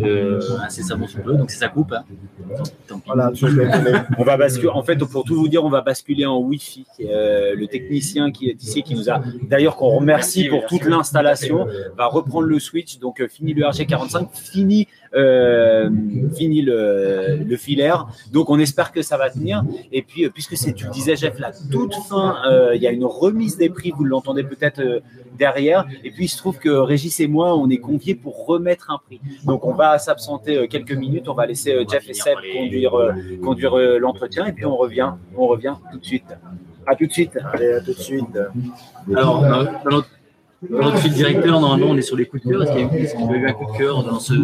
euh, 0.00 0.40
incessamment 0.62 1.06
sous 1.06 1.18
peu, 1.20 1.34
donc 1.34 1.50
c'est 1.50 1.58
ça 1.58 1.68
coupe. 1.68 1.92
Hein. 1.92 2.04
Voilà, 3.06 3.30
On 4.18 4.24
va 4.24 4.36
basculer. 4.36 4.68
En 4.68 4.82
fait, 4.82 4.96
pour 4.96 5.24
tout 5.24 5.34
vous 5.34 5.48
dire, 5.48 5.64
on 5.64 5.70
va 5.70 5.80
basculer 5.80 6.26
en 6.26 6.38
Wi-Fi. 6.38 6.84
Euh, 7.04 7.54
le 7.54 7.66
technicien 7.66 8.30
qui 8.30 8.48
est 8.50 8.62
ici, 8.62 8.82
qui 8.82 8.94
nous 8.94 9.10
a 9.10 9.20
d'ailleurs 9.48 9.76
qu'on 9.76 9.88
remercie 9.90 10.48
pour 10.48 10.66
toute 10.66 10.84
l'installation, 10.84 11.66
va 11.96 12.06
reprendre 12.06 12.46
le 12.46 12.58
switch. 12.58 12.98
Donc 12.98 13.20
euh, 13.20 13.28
fini 13.28 13.54
le 13.54 13.66
RG45, 13.74 14.28
fini, 14.34 14.88
euh, 15.14 15.90
fini 16.36 16.62
le, 16.62 17.38
le 17.44 17.56
filaire. 17.56 18.06
Donc 18.32 18.50
on 18.50 18.58
espère 18.58 18.92
que 18.92 19.02
ça 19.02 19.16
va 19.16 19.30
tenir. 19.30 19.64
Et 19.92 20.02
puis 20.02 20.24
euh, 20.24 20.30
puisque 20.30 20.56
c'est, 20.56 20.72
tu 20.72 20.86
le 20.86 20.90
disais, 20.90 21.16
Jeff, 21.16 21.38
la 21.38 21.52
toute 21.70 21.94
fin, 22.08 22.36
euh, 22.46 22.74
il 22.74 22.82
y 22.82 22.86
a 22.86 22.90
une 22.90 23.04
remise 23.04 23.56
des 23.56 23.68
prix. 23.70 23.92
Vous 23.96 24.04
l'entendez 24.04 24.44
peut-être 24.44 24.80
euh, 24.80 25.00
derrière. 25.38 25.86
Et 26.04 26.10
puis 26.10 26.24
il 26.24 26.28
se 26.28 26.38
trouve 26.38 26.58
que 26.58 26.68
Régis 26.68 27.18
et 27.20 27.26
moi, 27.26 27.56
on 27.56 27.68
est 27.70 27.78
conviés 27.78 28.14
pour 28.14 28.46
remettre 28.46 28.90
un 28.90 28.98
prix. 29.04 29.20
Donc 29.44 29.64
on 29.64 29.74
va 29.74 29.98
s'absenter 29.98 30.56
euh, 30.56 30.66
quelques 30.66 30.92
minutes. 30.92 31.28
On 31.28 31.34
va 31.34 31.46
laisser 31.46 31.72
euh, 31.72 31.84
Jeff 31.90 32.08
et 32.08 32.14
Seb 32.14 32.38
conduire, 32.56 32.94
euh, 32.94 33.12
conduire 33.42 33.78
euh, 33.78 33.98
l'entretien. 33.98 34.46
Et 34.46 34.52
puis 34.52 34.66
on 34.66 34.76
revient, 34.76 35.12
on 35.36 35.46
revient 35.46 35.74
tout 35.92 35.98
de 35.98 36.04
suite. 36.04 36.26
À 36.86 36.94
tout 36.96 37.06
de 37.06 37.12
suite. 37.12 37.38
Allez, 37.52 37.72
à 37.72 37.80
tout 37.80 37.94
de 37.94 37.98
suite. 37.98 38.38
Alors, 39.16 39.40
dans, 39.40 39.64
dans 39.64 39.90
notre, 39.90 40.08
dans 40.70 40.78
notre 40.84 40.98
fil 40.98 41.12
directeur, 41.12 41.60
normalement, 41.60 41.88
on 41.90 41.96
est 41.96 42.02
sur 42.02 42.16
les 42.16 42.26
coups 42.26 42.44
de 42.44 42.50
cœur. 42.50 42.62
Est-ce 42.62 42.72
qu'il 42.72 42.80
y 42.80 43.28
a 43.28 43.36
eu, 43.36 43.46
un 43.48 43.52
coup 43.52 43.72
de 43.72 43.78
cœur 43.78 44.04
dans 44.04 44.18
ce. 44.18 44.34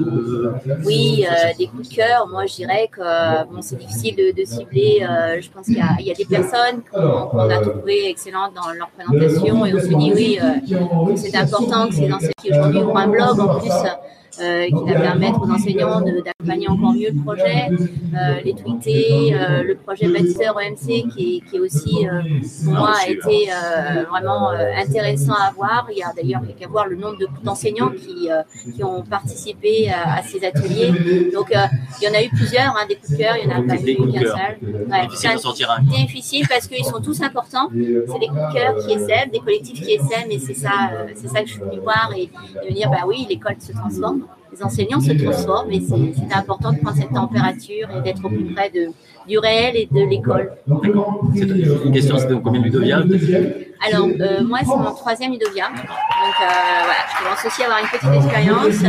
Oui, 0.84 1.24
euh, 1.28 1.34
des 1.58 1.66
coups 1.66 1.88
de 1.88 1.94
cœur. 1.94 2.28
Moi, 2.28 2.46
je 2.46 2.54
dirais 2.56 2.88
que 2.90 3.00
euh, 3.00 3.44
bon, 3.50 3.60
c'est 3.62 3.76
difficile 3.76 4.16
de, 4.16 4.44
cibler. 4.44 5.00
euh, 5.02 5.40
je 5.40 5.50
pense 5.50 5.66
qu'il 5.66 5.76
y, 5.76 5.80
a- 5.80 6.14
des 6.14 6.24
personnes 6.24 6.82
qu'on 6.90 7.38
a 7.38 7.58
trouvées 7.60 8.08
excellentes 8.08 8.52
dans 8.54 8.72
leur 8.72 8.90
présentation 8.90 9.64
et 9.66 9.74
on 9.74 9.78
se 9.80 9.86
dit 9.86 10.12
oui, 10.14 10.38
euh, 10.42 11.14
c'est 11.16 11.36
important 11.36 11.88
que 11.88 11.94
ces 11.94 12.12
enseignants 12.12 12.32
qui 12.42 12.50
aujourd'hui 12.50 12.80
ouvrent 12.82 12.96
un 12.96 13.08
blog 13.08 13.40
en 13.40 13.58
plus 13.58 13.70
euh, 14.40 14.66
qui 14.66 14.92
va 14.92 15.00
permettre 15.00 15.40
aux 15.42 15.50
enseignants 15.50 16.00
de- 16.00 16.22
d'accompagner 16.24 16.68
encore 16.68 16.92
mieux 16.92 17.10
le 17.12 17.22
projet, 17.22 17.68
euh, 17.70 18.40
les 18.44 18.54
tweeter, 18.54 19.34
euh, 19.34 19.62
le 19.62 19.74
projet 19.76 20.06
bâtisseur 20.08 20.58
EMC 20.60 21.08
qui 21.12 21.36
est, 21.36 21.50
qui 21.50 21.58
aussi, 21.60 22.06
euh, 22.08 22.22
pour 22.64 22.72
moi, 22.74 22.92
a 23.04 23.08
été 23.10 23.48
euh, 23.50 24.04
vraiment 24.08 24.50
euh, 24.52 24.70
intéressant 24.76 25.34
à 25.34 25.50
voir. 25.52 25.86
Il 25.90 25.98
y 25.98 26.02
a 26.02 26.12
d'ailleurs 26.16 26.42
qu'à 26.58 26.68
voir 26.68 26.86
le 26.86 26.96
nombre 26.96 27.18
de- 27.18 27.28
d'enseignants 27.42 27.90
qui, 27.90 28.30
euh, 28.30 28.42
qui 28.74 28.84
ont 28.84 29.02
participé 29.02 29.90
à, 29.90 30.18
à 30.18 30.22
ces 30.22 30.44
ateliers. 30.44 30.92
Donc, 31.32 31.54
euh, 31.54 31.58
il 32.00 32.04
y 32.04 32.08
en 32.08 32.14
a 32.14 32.22
eu 32.22 32.28
plusieurs, 32.28 32.76
hein, 32.76 32.86
des 32.88 32.96
coups 32.96 33.12
de 33.12 33.16
cœur, 33.16 33.34
il 33.42 33.48
n'y 33.48 33.54
en 33.54 33.58
a 33.58 33.62
pas 33.66 33.80
eu 33.80 33.94
de 33.94 34.12
qu'un 34.12 34.20
seul. 34.20 34.86
Ouais, 34.90 35.06
Difficile 35.06 35.38
sortir 35.38 35.70
un. 35.70 35.82
difficile 35.82 36.46
parce 36.48 36.66
qu'ils 36.68 36.84
sont 36.84 37.00
tous 37.00 37.20
importants. 37.22 37.68
C'est 37.72 38.18
des 38.18 38.28
coups 38.28 38.40
de 38.48 38.52
cœur 38.54 38.76
qui 38.76 38.92
essaiment, 38.92 39.30
des 39.32 39.40
collectifs 39.40 39.80
qui 39.80 39.92
essaiment, 39.92 40.30
et 40.30 40.38
c'est 40.38 40.54
ça, 40.54 40.90
euh, 40.92 41.06
c'est 41.14 41.28
ça 41.28 41.40
que 41.42 41.48
je 41.48 41.52
suis 41.54 41.62
venue 41.62 41.80
voir 41.80 42.12
et, 42.16 42.22
et 42.22 42.70
me 42.70 42.74
dire, 42.74 42.90
bah 42.90 43.04
oui, 43.06 43.26
l'école 43.28 43.56
se 43.60 43.72
transforme, 43.72 44.22
les 44.52 44.62
enseignants 44.62 45.00
se 45.00 45.12
transforment, 45.12 45.72
et 45.72 45.80
c'est 45.80 46.34
important 46.34 46.72
de 46.72 46.78
prendre 46.78 46.96
cette 46.96 47.12
température 47.12 47.88
et 47.96 48.00
d'être 48.02 48.24
au 48.24 48.28
plus 48.28 48.52
près 48.54 48.70
du 48.70 49.38
réel 49.38 49.76
et 49.76 49.86
de 49.90 50.08
l'école. 50.08 50.52
Une 51.84 51.92
question, 51.92 52.16
combien 52.42 52.62
Alors, 53.86 54.08
euh, 54.20 54.44
moi, 54.44 54.58
c'est 54.60 54.76
mon 54.76 54.94
troisième 54.94 55.32
Udovia. 55.32 55.68
Donc, 55.68 55.78
euh, 55.78 56.46
voilà, 56.84 57.02
je 57.10 57.22
commence 57.22 57.44
aussi 57.46 57.62
à 57.62 57.64
avoir 57.64 57.80
une 57.80 57.88
petite 57.88 58.12
expérience. 58.12 58.82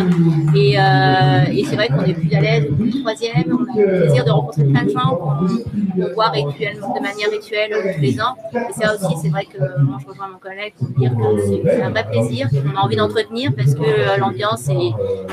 Et, 0.55 0.77
euh, 0.77 1.59
et 1.59 1.63
c'est 1.65 1.75
vrai 1.75 1.87
qu'on 1.87 2.03
est 2.03 2.13
plus 2.13 2.33
à 2.35 2.41
l'aise 2.41 2.67
au 2.69 2.99
troisième. 2.99 3.57
On 3.57 3.79
a 3.79 3.81
le 3.81 4.01
plaisir 4.01 4.25
de 4.25 4.31
rencontrer 4.31 4.63
plein 4.65 4.83
de 4.83 4.89
gens 4.89 5.15
qu'on 5.15 6.13
voit 6.13 6.29
de 6.29 7.01
manière 7.01 7.29
rituelle 7.31 7.71
euh, 7.73 7.93
tous 7.93 8.01
les 8.01 8.19
ans. 8.19 8.35
Et 8.53 8.73
ça 8.73 8.93
aussi, 8.93 9.15
c'est 9.21 9.29
vrai 9.29 9.45
que 9.45 9.59
moi, 9.81 9.97
je 10.01 10.07
rejoins 10.07 10.27
mon 10.27 10.39
collègue 10.39 10.73
pour 10.77 10.87
dire 10.89 11.11
que 11.11 11.41
c'est 11.69 11.81
un 11.81 11.89
vrai 11.89 12.05
plaisir 12.09 12.49
qu'on 12.49 12.75
a 12.75 12.81
envie 12.81 12.97
d'entretenir 12.97 13.51
parce 13.55 13.73
que 13.73 13.81
euh, 13.83 14.17
l'ambiance 14.17 14.67
est, 14.69 14.73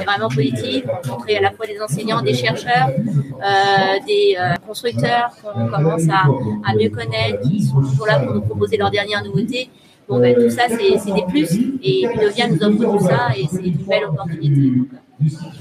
est 0.01 0.05
vraiment 0.05 0.29
positive. 0.29 0.89
Rencontrer 1.05 1.37
à 1.39 1.41
la 1.41 1.51
fois 1.51 1.67
des 1.67 1.81
enseignants, 1.81 2.23
des 2.23 2.35
chercheurs, 2.35 2.91
euh, 2.91 4.07
des 4.07 4.37
euh, 4.39 4.55
constructeurs 4.69 5.31
qu'on 5.43 5.67
commence 5.69 6.09
à, 6.11 6.25
à 6.69 6.75
mieux 6.75 6.91
connaître, 6.91 7.41
qui 7.43 7.63
sont 7.63 7.81
toujours 7.81 8.07
là 8.07 8.21
pour 8.21 8.35
nous 8.35 8.43
proposer 8.43 8.77
leurs 8.77 8.91
dernières 8.91 9.25
nouveautés. 9.25 9.71
Bon, 10.09 10.21
ben, 10.21 10.35
tout 10.35 10.49
ça, 10.51 10.63
c'est 10.69 11.13
des 11.13 11.25
plus. 11.29 11.51
Et 11.83 12.07
Ludovia 12.07 12.49
nous 12.49 12.63
offre 12.63 12.99
tout 12.99 13.05
ça 13.07 13.29
et 13.37 13.47
c'est 13.51 13.63
une 13.63 13.77
belle 13.77 14.05
opportunité. 14.05 14.73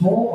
Donc, 0.01 0.33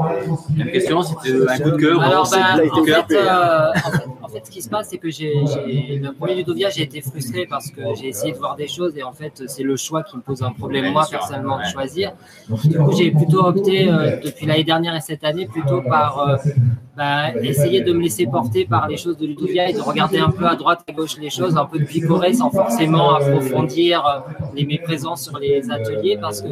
La 0.59 0.67
question, 0.67 1.00
c'était 1.02 1.49
un 1.49 1.59
coup 1.59 1.71
de 1.71 1.76
cœur. 1.76 2.02
Alors, 2.02 2.26
c'est 2.26 2.37
ben, 2.41 2.61
un 2.64 2.69
coup 2.69 2.79
en, 2.79 2.83
de 2.83 2.87
cœur. 2.87 3.07
fait, 3.07 3.17
euh, 3.17 3.71
en 3.71 3.91
fait- 3.91 4.07
en 4.25 4.29
fait, 4.29 4.47
ce 4.47 4.50
qui 4.50 4.61
se 4.62 4.69
passe, 4.69 4.88
c'est 4.91 4.99
que 4.99 5.11
j'ai, 5.11 5.33
j'ai- 5.47 5.99
le 6.02 6.12
premier 6.12 6.35
Ludovia, 6.35 6.69
j'ai 6.71 6.83
été 6.83 7.00
frustré 7.00 7.47
parce 7.49 7.71
que 7.71 7.81
j'ai 7.99 8.09
essayé 8.09 8.33
de 8.33 8.38
voir 8.38 8.57
des 8.57 8.67
choses 8.69 8.97
et 8.99 9.02
en 9.02 9.12
fait, 9.12 9.45
c'est 9.47 9.62
le 9.62 9.76
choix 9.76 10.02
qui 10.02 10.17
me 10.17 10.23
pose 10.23 10.43
un 10.43 10.52
problème, 10.52 10.91
moi, 10.93 11.07
personnellement, 11.11 11.59
de 11.59 11.64
choisir. 11.64 12.12
Du 12.64 12.76
coup, 12.79 12.93
j'ai 12.99 13.11
plutôt 13.12 13.45
opté, 13.45 13.88
euh, 13.88 14.19
depuis 14.25 14.45
l'année 14.47 14.64
dernière 14.64 14.95
et 14.97 15.00
cette 15.00 15.23
année, 15.25 15.47
plutôt 15.47 15.81
par 15.83 16.19
euh, 16.19 16.37
ben, 16.96 17.32
essayer 17.42 17.80
de 17.80 17.92
me 17.92 18.02
laisser 18.02 18.26
porter 18.26 18.66
par 18.66 18.87
les 18.87 18.99
choses 18.99 19.16
de 19.16 19.26
Ludovia 19.26 19.70
et 19.70 19.72
de 19.72 19.80
regarder 19.80 20.18
un 20.18 20.30
peu 20.30 20.46
à 20.46 20.56
droite, 20.56 20.80
à 20.88 20.92
gauche 20.92 21.16
les 21.18 21.30
choses, 21.30 21.56
un 21.56 21.64
peu 21.64 21.78
de 21.78 21.84
picorer 21.84 22.34
sans 22.34 22.50
forcément 22.50 23.14
approfondir 23.14 24.06
euh, 24.06 24.20
les, 24.54 24.66
mes 24.66 24.78
présences 24.78 25.22
sur 25.22 25.38
les 25.38 25.70
ateliers 25.70 26.18
parce 26.20 26.42
que 26.42 26.49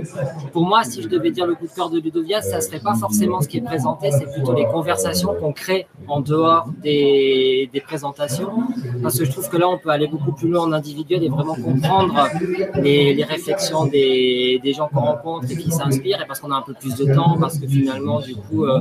pour 0.53 0.65
moi, 0.65 0.83
si 0.85 1.03
je 1.03 1.09
devais 1.09 1.31
dire 1.31 1.47
le 1.47 1.55
coup 1.55 1.67
de 1.67 1.73
cœur 1.73 1.91
de 1.91 2.01
Ludovia, 2.01 2.41
ça 2.41 2.61
serait 2.63 2.81
pas 2.81 2.95
forcément 2.95 3.41
ce 3.43 3.49
qui 3.49 3.59
est 3.59 3.63
présenté, 3.63 4.11
c'est 4.11 4.33
plutôt 4.33 4.55
les 4.55 4.65
conversations 4.67 5.35
qu'on 5.35 5.53
crée 5.53 5.87
en 6.09 6.21
dehors 6.21 6.67
des, 6.83 7.69
des 7.73 7.81
présentations. 7.81 8.51
Parce 9.03 9.19
que 9.19 9.25
je 9.25 9.31
trouve 9.31 9.49
que 9.49 9.57
là, 9.57 9.69
on 9.69 9.79
peut 9.79 9.91
aller 9.91 10.07
beaucoup 10.07 10.33
plus 10.33 10.49
loin 10.49 10.63
en 10.63 10.73
individuel 10.73 11.23
et 11.23 11.29
vraiment 11.29 11.55
comprendre 11.55 12.29
les, 12.77 13.15
les 13.15 13.25
réflexions 13.25 13.85
des, 13.87 14.61
des 14.63 14.73
gens 14.73 14.89
qu'on 14.89 15.01
rencontre 15.01 15.51
et 15.51 15.57
qui 15.57 15.71
s'inspirent. 15.71 16.21
Et 16.23 16.27
parce 16.27 16.41
qu'on 16.41 16.51
a 16.51 16.57
un 16.57 16.63
peu 16.63 16.75
plus 16.75 16.97
de 16.97 17.15
temps, 17.15 17.37
parce 17.39 17.59
que 17.59 17.67
finalement, 17.67 18.21
du 18.21 18.35
coup, 18.37 18.65
euh, 18.65 18.81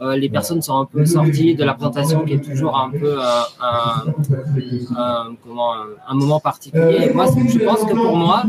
euh, 0.00 0.16
les 0.16 0.28
personnes 0.28 0.62
sont 0.62 0.78
un 0.78 0.86
peu 0.86 1.04
sorties 1.04 1.54
de 1.54 1.64
la 1.64 1.74
présentation 1.74 2.24
qui 2.24 2.34
est 2.34 2.40
toujours 2.40 2.76
un 2.78 2.90
peu 2.90 3.18
euh, 3.18 3.42
un, 3.60 5.34
comment, 5.44 5.72
un, 6.08 6.14
moment 6.14 6.40
particulier. 6.40 7.10
Moi, 7.14 7.26
je 7.26 7.58
pense 7.58 7.84
que 7.84 7.94
pour 7.94 8.16
moi, 8.16 8.44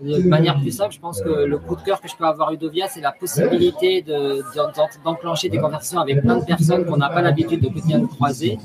de 0.00 0.28
manière 0.28 0.58
plus 0.60 0.70
simple, 0.70 0.92
je 0.94 1.00
pense 1.00 1.20
que 1.20 1.28
le 1.28 1.58
coup 1.58 1.74
de 1.76 1.80
cœur 1.82 2.00
que 2.00 2.08
je 2.08 2.14
peux 2.16 2.24
avoir 2.24 2.52
Udovia, 2.52 2.86
c'est 2.88 3.00
la 3.00 3.12
possibilité 3.12 4.02
de- 4.02 4.42
d'en- 4.54 4.70
d'enclencher 5.04 5.48
des 5.48 5.58
conversations 5.58 6.00
avec 6.00 6.20
plein 6.22 6.36
de 6.38 6.44
personnes 6.44 6.84
qu'on 6.86 6.96
n'a 6.98 7.08
pas 7.08 7.20
l'habitude 7.22 7.60
de 7.60 7.68
quotidien 7.68 7.98
de 7.98 8.06
croiser. 8.06 8.58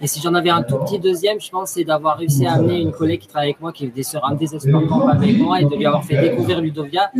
Et 0.00 0.06
si 0.06 0.20
j'en 0.20 0.34
avais 0.34 0.50
un 0.50 0.62
tout 0.62 0.78
petit 0.78 0.98
deuxième, 0.98 1.40
je 1.40 1.50
pense 1.50 1.70
c'est 1.70 1.84
d'avoir 1.84 2.18
réussi 2.18 2.46
à 2.46 2.54
amener 2.54 2.80
une 2.80 2.92
collègue 2.92 3.20
qui 3.20 3.28
travaille 3.28 3.50
avec 3.50 3.60
moi, 3.60 3.72
qui 3.72 3.92
est 3.96 4.02
sur 4.02 4.24
un 4.24 4.34
désespoir 4.34 4.82
avec 5.10 5.38
moi, 5.38 5.60
et 5.60 5.64
de 5.64 5.74
lui 5.76 5.86
avoir 5.86 6.04
fait 6.04 6.20
découvrir 6.20 6.60
Ludovia 6.60 7.10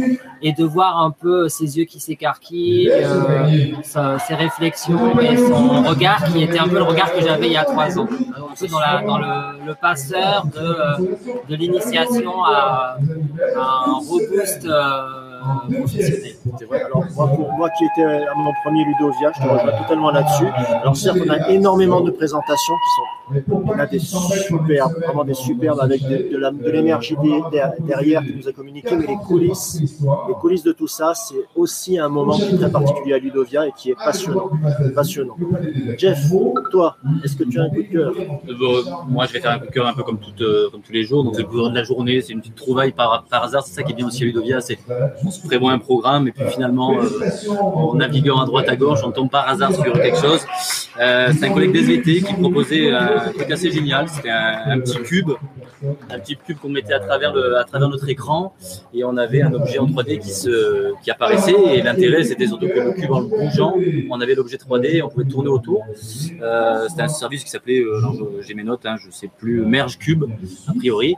et 0.42 0.52
de 0.52 0.64
voir 0.64 0.98
un 1.02 1.10
peu 1.12 1.48
ses 1.48 1.78
yeux 1.78 1.84
qui 1.84 2.00
s'écarquillent, 2.00 2.90
euh, 2.90 4.18
ses 4.26 4.34
réflexions 4.34 5.18
et 5.20 5.36
son 5.36 5.82
regard 5.82 6.24
qui 6.32 6.42
était 6.42 6.58
un 6.58 6.68
peu 6.68 6.76
le 6.76 6.82
regard 6.82 7.12
que 7.12 7.20
j'avais 7.20 7.46
il 7.46 7.52
y 7.52 7.56
a 7.56 7.64
trois 7.64 7.98
ans. 7.98 8.08
Un 8.10 8.54
peu 8.58 8.66
dans, 9.06 9.18
le, 9.18 9.66
le 9.66 9.74
passeur 9.74 10.46
de, 10.46 10.58
euh, 10.60 11.56
l'initiation 11.56 12.44
à 12.44 12.96
un 13.56 13.92
robust 14.08 14.64
euh, 14.64 15.80
professionnel. 15.80 16.34
Vrai. 16.68 16.82
Alors, 16.82 17.04
moi, 17.14 17.30
moi 17.56 17.70
qui 17.70 17.84
étais 17.84 18.04
à 18.04 18.34
mon 18.34 18.52
premier 18.64 18.84
Ludovia, 18.84 19.32
je 19.34 19.42
te 19.42 19.48
rejoins 19.48 19.72
totalement 19.82 20.10
là-dessus. 20.10 20.46
Alors, 20.80 20.96
certes, 20.96 21.18
on 21.24 21.30
a 21.30 21.48
énormément 21.50 22.00
de 22.00 22.10
présentations 22.10 22.74
qui 22.74 24.00
sont, 24.00 24.18
superbes, 24.46 24.94
vraiment 25.04 25.24
des 25.24 25.34
superbes 25.34 25.80
avec 25.80 26.02
de, 26.02 26.70
l'énergie 26.70 27.16
derrière 27.86 28.22
qui 28.22 28.36
nous 28.36 28.48
a 28.48 28.52
communiqué, 28.52 28.96
mais 28.96 29.06
les 29.06 29.16
coulisses, 29.16 29.80
les 30.28 30.34
coulisses 30.34 30.64
de 30.64 30.72
tout 30.72 30.88
ça, 30.88 31.12
c'est 31.14 31.46
aussi 31.56 31.98
un 31.98 32.08
moment 32.08 32.36
qui 32.36 32.54
est 32.54 32.58
très 32.58 32.70
particulier 32.70 33.14
à 33.14 33.18
Ludovia 33.18 33.66
et 33.66 33.72
qui 33.72 33.90
est 33.90 33.94
passionnant. 33.94 34.50
Passionnant. 34.94 35.36
Jeff, 35.98 36.18
toi, 36.70 36.96
est-ce 37.24 37.36
que 37.36 37.44
tu 37.44 37.60
as 37.60 37.64
un 37.64 37.68
coup 37.68 37.82
de 37.82 37.92
cœur? 37.92 38.12
Euh, 38.16 38.82
moi, 39.08 39.26
je 39.26 39.32
vais 39.32 39.40
faire 39.40 39.52
un 39.52 39.58
coup 39.58 39.66
de 39.66 39.70
cœur 39.70 39.86
un 39.86 39.92
peu 39.92 40.02
comme, 40.02 40.18
euh, 40.40 40.68
tous 40.70 40.92
les 40.92 41.04
jours. 41.04 41.24
Donc, 41.24 41.34
c'est 41.36 41.42
le 41.42 41.70
de 41.70 41.74
la 41.74 41.84
journée, 41.84 42.20
c'est 42.20 42.32
une 42.32 42.40
petite 42.40 42.56
trouvaille 42.56 42.92
par, 42.92 43.24
hasard. 43.30 43.64
C'est 43.64 43.74
ça 43.74 43.82
qui 43.82 43.92
est 43.92 43.94
bien 43.94 44.06
aussi 44.06 44.22
à 44.22 44.26
Ludovia. 44.26 44.60
C'est 44.60 44.78
on 45.24 45.30
se 45.30 45.46
prévoit 45.46 45.72
un 45.72 45.78
programme 45.78 46.31
puis 46.34 46.44
finalement, 46.48 46.94
euh, 46.98 47.54
en 47.60 47.94
naviguant 47.94 48.40
à 48.40 48.46
droite 48.46 48.68
à 48.68 48.76
gauche, 48.76 49.00
on 49.04 49.10
tombe 49.10 49.30
par 49.30 49.48
hasard 49.48 49.72
sur 49.72 49.92
quelque 49.92 50.18
chose. 50.18 50.40
Euh, 51.00 51.32
c'est 51.36 51.46
un 51.46 51.52
collègue 51.52 51.72
des 51.72 51.80
VT 51.82 52.20
qui 52.22 52.34
proposait 52.34 52.92
un 52.92 53.30
truc 53.32 53.50
assez 53.50 53.70
génial. 53.70 54.08
C'était 54.08 54.30
un, 54.30 54.78
petit 54.80 54.98
cube, 55.02 55.30
un 56.10 56.18
petit 56.18 56.36
cube 56.36 56.58
qu'on 56.58 56.68
mettait 56.68 56.92
à 56.92 57.00
travers, 57.00 57.32
le, 57.32 57.56
à 57.56 57.64
travers 57.64 57.88
notre 57.88 58.08
écran 58.08 58.54
et 58.92 59.02
on 59.04 59.16
avait 59.16 59.42
un 59.42 59.52
objet 59.54 59.78
en 59.78 59.86
3D 59.86 60.18
qui, 60.18 60.30
se, 60.30 60.92
qui 61.02 61.10
apparaissait. 61.10 61.54
Et 61.74 61.82
l'intérêt, 61.82 62.24
c'était 62.24 62.46
surtout 62.46 62.68
que 62.68 62.78
le 62.78 62.92
cube, 62.92 63.10
en 63.10 63.20
le 63.20 63.26
bougeant, 63.26 63.74
on 64.10 64.20
avait 64.20 64.34
l'objet 64.34 64.56
3D, 64.58 65.02
on 65.02 65.08
pouvait 65.08 65.24
tourner 65.24 65.48
autour. 65.48 65.82
Euh, 66.42 66.86
c'était 66.88 67.02
un 67.02 67.08
service 67.08 67.42
qui 67.44 67.50
s'appelait, 67.50 67.80
euh, 67.80 67.98
je- 68.40 68.46
j'ai 68.46 68.54
mes 68.54 68.64
notes, 68.64 68.84
hein, 68.84 68.96
je 69.02 69.10
sais 69.10 69.28
plus, 69.38 69.62
Merge 69.64 69.98
Cube, 69.98 70.24
a 70.68 70.74
priori. 70.74 71.14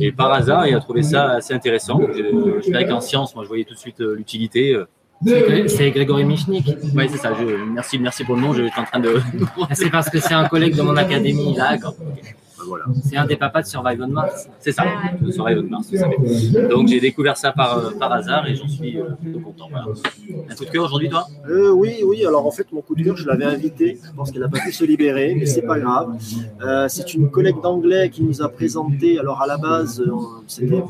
Et 0.00 0.10
par 0.10 0.32
hasard, 0.32 0.66
il 0.66 0.74
a 0.74 0.80
trouvé 0.80 1.02
ça 1.02 1.30
assez 1.32 1.54
intéressant. 1.54 2.00
Je, 2.12 2.22
je 2.66 2.88
qu'en 2.88 3.00
science, 3.00 3.34
moi, 3.34 3.44
je 3.44 3.48
voyais 3.48 3.64
tout 3.64 3.74
de 3.74 3.78
suite 3.78 4.00
euh, 4.00 4.14
l'utilité. 4.16 4.76
C'est 5.24 5.90
Grégory 5.90 6.24
Michnik. 6.24 6.66
Ouais, 6.94 7.08
c'est 7.08 7.18
ça. 7.18 7.32
Je, 7.38 7.44
merci, 7.72 7.98
merci 7.98 8.24
pour 8.24 8.34
le 8.36 8.42
nom. 8.42 8.52
J'étais 8.52 8.78
en 8.78 8.84
train 8.84 9.00
de. 9.00 9.20
C'est 9.72 9.90
parce 9.90 10.10
que 10.10 10.20
c'est 10.20 10.34
un 10.34 10.48
collègue 10.48 10.74
de 10.74 10.82
mon 10.82 10.96
académie. 10.96 11.54
D'accord. 11.54 11.94
Voilà. 12.66 12.84
C'est 13.04 13.16
un 13.16 13.26
des 13.26 13.36
papas 13.36 13.62
de 13.62 13.66
Survive 13.66 14.00
on 14.02 14.08
Mars. 14.08 14.48
C'est 14.60 14.72
ça. 14.72 14.84
Soirée 15.30 15.54
de 15.54 15.60
mars, 15.62 15.88
vous 15.90 15.96
savez. 15.98 16.16
Donc, 16.68 16.88
j'ai 16.88 17.00
découvert 17.00 17.36
ça 17.36 17.52
par, 17.52 17.78
euh, 17.78 17.90
par 17.98 18.12
hasard 18.12 18.46
et 18.48 18.54
j'en 18.54 18.68
suis 18.68 18.98
euh, 18.98 19.04
plutôt 19.20 19.40
content. 19.40 19.68
Voilà. 19.70 19.86
Un 20.50 20.54
coup 20.54 20.64
de 20.64 20.70
cœur 20.70 20.84
aujourd'hui, 20.84 21.08
toi? 21.08 21.26
Euh, 21.48 21.70
oui, 21.70 21.96
oui. 22.04 22.24
Alors 22.26 22.46
en 22.46 22.50
fait, 22.50 22.66
mon 22.72 22.80
coup 22.82 22.94
de 22.94 23.02
cœur, 23.02 23.16
je 23.16 23.26
l'avais 23.26 23.44
invité. 23.44 23.98
Je 24.04 24.12
pense 24.12 24.30
qu'elle 24.30 24.42
n'a 24.42 24.48
pas 24.48 24.58
pu 24.60 24.72
se 24.72 24.84
libérer, 24.84 25.34
mais 25.38 25.46
c'est 25.46 25.62
pas 25.62 25.78
grave. 25.78 26.16
Euh, 26.62 26.86
c'est 26.88 27.14
une 27.14 27.30
collègue 27.30 27.60
d'anglais 27.62 28.10
qui 28.10 28.22
nous 28.22 28.42
a 28.42 28.48
présenté. 28.48 29.18
Alors 29.18 29.40
à 29.42 29.46
la 29.46 29.56
base, 29.56 30.02
c'était 30.46 30.82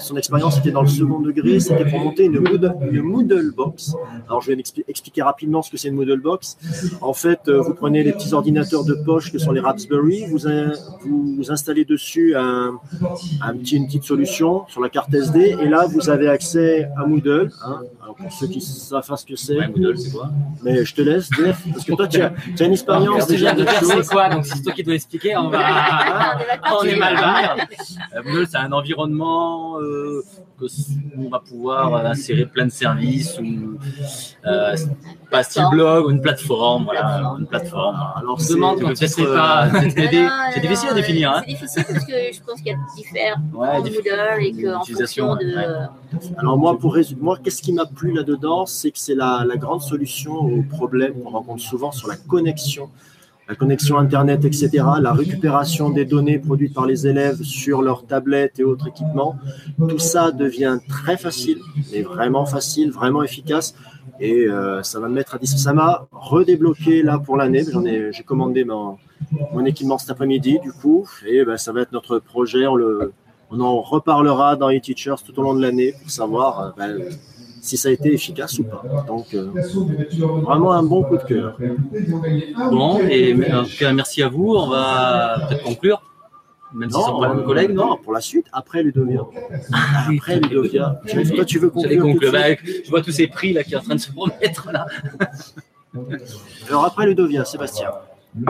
son 0.00 0.16
expérience 0.16 0.58
était 0.58 0.70
dans 0.70 0.82
le 0.82 0.88
second 0.88 1.20
degré. 1.20 1.60
C'était 1.60 1.84
pour 1.84 2.00
monter 2.00 2.24
une 2.24 2.38
Moodle, 2.40 2.74
une 2.90 3.02
Moodle 3.02 3.52
box. 3.54 3.94
Alors 4.28 4.40
je 4.42 4.48
vais 4.48 4.56
m'expli- 4.56 4.84
expliquer 4.88 5.22
rapidement 5.22 5.62
ce 5.62 5.70
que 5.70 5.76
c'est 5.76 5.88
une 5.88 5.94
Moodle 5.94 6.20
box. 6.20 6.56
En 7.00 7.12
fait, 7.12 7.48
vous 7.48 7.74
prenez 7.74 8.02
les 8.02 8.12
petits 8.12 8.32
ordinateurs 8.34 8.84
de 8.84 8.94
poche 8.94 9.32
que 9.32 9.38
sont 9.38 9.52
les 9.52 9.60
Raspberry. 9.60 10.26
Vous, 10.30 10.46
vous, 11.00 11.50
installez 11.50 11.84
dessus 11.84 12.34
un, 12.36 12.78
un 13.42 13.56
petit, 13.56 13.76
une 13.76 13.86
petite 13.86 14.04
solution 14.04 14.64
sur 14.68 14.80
la 14.80 14.88
carte 14.88 15.12
SD, 15.12 15.56
et 15.60 15.68
là 15.68 15.86
vous 15.86 16.08
avez 16.10 16.28
accès 16.28 16.88
à 16.96 17.06
Moodle. 17.06 17.50
hein. 17.64 17.80
Alors 18.02 18.14
pour 18.16 18.32
ceux 18.32 18.46
qui 18.46 18.60
savent 18.60 19.06
pas 19.06 19.16
ce 19.16 19.26
que 19.26 19.36
c'est, 19.36 19.56
Ouais, 19.56 19.68
Moodle, 19.68 19.98
c'est 19.98 20.10
quoi? 20.12 20.30
Mais 20.62 20.84
je 20.84 20.94
te 20.94 21.02
laisse, 21.02 21.28
Jeff, 21.36 21.62
parce 21.72 21.84
que 21.84 21.92
toi, 21.94 22.06
tu 22.08 22.20
as, 22.20 22.32
tu 22.56 22.62
as 22.62 22.66
une 22.66 22.72
expérience 22.72 23.26
déjà 23.26 23.52
déjà 23.52 23.64
de 23.64 23.68
faire 23.68 24.02
c'est 24.02 24.06
quoi, 24.12 24.28
donc 24.28 24.44
si 24.46 24.52
c'est 24.56 24.62
toi 24.62 24.72
qui 24.72 24.82
dois 24.82 24.94
expliquer, 24.94 25.36
on 25.36 25.48
va. 25.48 25.60
on 26.80 26.84
est 26.84 26.96
mal 26.96 27.14
barré. 27.16 27.62
Euh, 28.16 28.22
Moodle, 28.24 28.46
c'est 28.48 28.58
un 28.58 28.72
environnement 28.72 29.80
euh, 29.80 30.22
que 30.62 30.72
s- 30.72 30.90
on 31.18 31.28
va 31.28 31.40
pouvoir 31.40 31.94
euh, 31.94 32.06
insérer 32.10 32.46
plein 32.46 32.66
de 32.66 32.70
services 32.70 33.38
ou 33.38 33.78
euh, 34.46 34.76
pas 35.30 35.42
style 35.42 35.64
blog 35.70 36.06
ou 36.06 36.10
une 36.10 36.20
plateforme, 36.20 36.84
voilà, 36.84 37.34
une 37.38 37.46
plateforme. 37.46 37.96
Alors, 38.16 38.34
On 38.34 38.38
se 38.38 38.48
c'est- 38.48 38.54
demande 38.54 38.80
quand 38.80 38.88
euh, 38.90 39.34
pas. 39.36 39.68
C'est 40.54 40.60
difficile 40.60 40.88
à 40.90 40.94
définir. 40.94 41.30
Hein. 41.32 41.42
C'est 41.46 41.52
difficile 41.52 41.84
parce 41.88 42.04
que 42.04 42.12
je 42.32 42.40
pense 42.46 42.56
qu'il 42.60 42.72
y 42.72 42.74
a 42.74 42.78
différents 42.96 43.42
Ouais, 43.54 44.46
et 44.46 44.52
qu'en 44.52 44.80
utilisation, 44.82 45.28
fonction 45.30 45.48
de. 45.48 45.54
ouais. 45.56 46.34
Alors 46.38 46.58
moi, 46.58 46.78
pour 46.78 46.94
résumer, 46.94 47.20
moi, 47.22 47.38
qu'est-ce 47.42 47.62
qui 47.62 47.72
m'a 47.72 47.86
plu 47.86 48.12
là-dedans, 48.12 48.66
c'est 48.66 48.90
que 48.90 48.98
c'est 48.98 49.14
la, 49.14 49.44
la 49.46 49.56
grande 49.56 49.80
solution 49.82 50.32
au 50.34 50.62
problème 50.62 51.14
qu'on 51.14 51.30
rencontre 51.30 51.62
souvent 51.62 51.90
sur 51.92 52.08
la 52.08 52.16
connexion, 52.16 52.90
la 53.52 53.56
connexion 53.56 53.98
Internet, 53.98 54.46
etc., 54.46 54.70
la 55.08 55.12
récupération 55.12 55.90
des 55.90 56.06
données 56.06 56.38
produites 56.38 56.72
par 56.72 56.86
les 56.86 57.06
élèves 57.06 57.42
sur 57.42 57.82
leurs 57.82 58.06
tablettes 58.06 58.58
et 58.58 58.64
autres 58.64 58.88
équipements. 58.88 59.36
Tout 59.90 59.98
ça 59.98 60.30
devient 60.30 60.78
très 60.88 61.18
facile, 61.18 61.58
mais 61.92 62.00
vraiment 62.00 62.46
facile, 62.46 62.90
vraiment 62.90 63.22
efficace. 63.22 63.74
Et 64.20 64.46
euh, 64.46 64.82
ça 64.82 65.00
va 65.00 65.08
me 65.08 65.14
mettre 65.14 65.34
à 65.34 65.38
distance. 65.38 65.62
Ça 65.62 65.74
m'a 65.74 66.06
redébloqué 66.12 67.02
là 67.02 67.18
pour 67.18 67.36
l'année. 67.36 67.62
J'en 67.70 67.84
ai, 67.84 68.10
j'ai 68.10 68.22
commandé 68.22 68.64
mon, 68.64 68.96
mon 69.52 69.64
équipement 69.66 69.98
cet 69.98 70.08
après-midi, 70.08 70.58
du 70.60 70.72
coup, 70.72 71.06
et 71.26 71.44
ben, 71.44 71.58
ça 71.58 71.72
va 71.72 71.82
être 71.82 71.92
notre 71.92 72.20
projet. 72.20 72.66
On 72.66 72.74
le, 72.74 73.12
on 73.50 73.60
en 73.60 73.82
reparlera 73.82 74.56
dans 74.56 74.70
e-teachers 74.70 75.22
tout 75.26 75.38
au 75.38 75.42
long 75.42 75.54
de 75.54 75.60
l'année 75.60 75.92
pour 76.00 76.10
savoir 76.10 76.50
euh, 76.60 76.70
ben, 76.78 77.02
si 77.62 77.76
ça 77.76 77.88
a 77.88 77.92
été 77.92 78.12
efficace 78.12 78.58
ou 78.58 78.64
pas. 78.64 78.82
Donc, 79.06 79.32
euh, 79.34 79.48
vraiment 80.42 80.72
un 80.72 80.82
bon 80.82 81.04
coup 81.04 81.16
de 81.16 81.22
cœur. 81.22 81.56
Bon, 82.70 82.98
et 82.98 83.34
en 83.52 83.62
tout 83.62 83.76
cas, 83.78 83.92
merci 83.92 84.20
à 84.20 84.28
vous. 84.28 84.54
On 84.56 84.68
va 84.68 85.46
peut-être 85.48 85.62
conclure, 85.62 86.02
même 86.74 86.90
si 86.90 86.98
c'est 87.00 87.20
pas 87.20 87.36
collègue, 87.36 87.70
non 87.70 87.86
non, 87.86 87.96
pour 87.96 88.12
la 88.12 88.20
suite, 88.20 88.46
après 88.52 88.82
Ludovia. 88.82 89.22
Après 89.72 90.40
Ludovia. 90.40 91.00
Toi, 91.34 91.44
tu 91.44 91.60
veux 91.60 91.70
conclure 91.70 92.02
conclure. 92.02 92.32
Bah, 92.32 92.52
je 92.84 92.90
vois 92.90 93.00
tous 93.00 93.12
ces 93.12 93.28
prix 93.28 93.52
là 93.52 93.62
qui 93.62 93.70
sont 93.70 93.76
en 93.76 93.82
train 93.82 93.94
de 93.94 94.00
se 94.00 94.10
remettre 94.14 94.70
là. 94.72 94.86
Alors, 96.68 96.84
après 96.84 97.06
Ludovia, 97.06 97.44
Sébastien. 97.44 97.90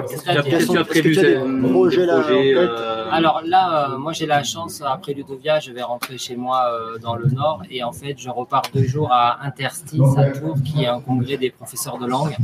Qu'est-ce 0.08 0.22
que 0.22 0.72
tu 0.72 0.78
as- 0.78 0.84
prévu 0.84 1.18
en 1.38 1.84
euh, 1.90 3.08
Alors 3.10 3.42
là, 3.44 3.90
euh, 3.90 3.98
moi 3.98 4.12
j'ai 4.12 4.26
la 4.26 4.44
chance, 4.44 4.80
après 4.86 5.12
Ludovia, 5.12 5.58
je 5.58 5.72
vais 5.72 5.82
rentrer 5.82 6.18
chez 6.18 6.36
moi 6.36 6.66
euh, 6.70 6.98
dans 6.98 7.16
le 7.16 7.26
Nord. 7.26 7.62
Et 7.68 7.82
en 7.82 7.92
fait 7.92 8.14
je 8.16 8.30
repars 8.30 8.62
deux 8.72 8.84
jours 8.84 9.10
à 9.10 9.44
Interstice 9.44 10.00
à 10.16 10.30
Tours 10.30 10.56
qui 10.64 10.84
est 10.84 10.86
un 10.86 11.00
congrès 11.00 11.36
des 11.36 11.50
professeurs 11.50 11.98
de 11.98 12.06
langue. 12.06 12.36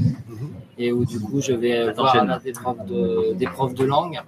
Et 0.79 0.91
où 0.93 1.05
du 1.05 1.21
coup 1.21 1.41
je 1.41 1.53
vais 1.53 1.93
voir 1.93 2.41
des, 2.43 2.53
profs 2.53 2.87
de, 2.87 3.35
des 3.35 3.47
profs 3.47 3.75
de 3.75 3.85
langue 3.85 4.21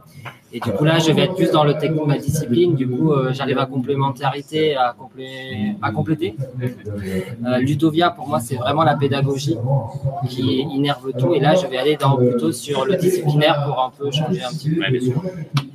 et 0.53 0.61
du 0.61 0.71
coup 0.73 0.85
là 0.85 0.99
je 0.99 1.13
vais 1.13 1.23
être 1.23 1.35
plus 1.35 1.51
dans 1.51 1.65
le 1.65 1.75
technique 1.75 2.03
de 2.03 2.07
ma 2.07 2.19
discipline, 2.19 2.75
du 2.75 2.89
coup 2.89 3.13
euh, 3.13 3.33
j'arrive 3.33 3.59
à 3.59 3.67
complémentarité, 3.67 4.77
à, 4.77 4.95
complé- 4.99 5.75
à 5.83 5.91
compléter. 5.93 6.35
Euh, 7.47 7.59
Ludovia 7.59 8.11
pour 8.11 8.27
moi 8.29 8.41
c'est 8.41 8.57
vraiment 8.57 8.83
la 8.83 8.97
pédagogie 8.97 9.57
qui 10.29 10.61
innerve 10.77 11.13
tout 11.19 11.35
et 11.35 11.41
là 11.41 11.55
je 11.55 11.67
vais 11.67 11.77
aller 11.79 11.97
dans, 11.97 12.17
plutôt 12.17 12.53
sur 12.53 12.85
le 12.85 12.97
disciplinaire 12.97 13.65
pour 13.67 13.83
un 13.83 13.91
peu 13.97 14.11
changer 14.11 14.43
un 14.43 14.51
petit 14.51 14.71
peu. 14.71 14.83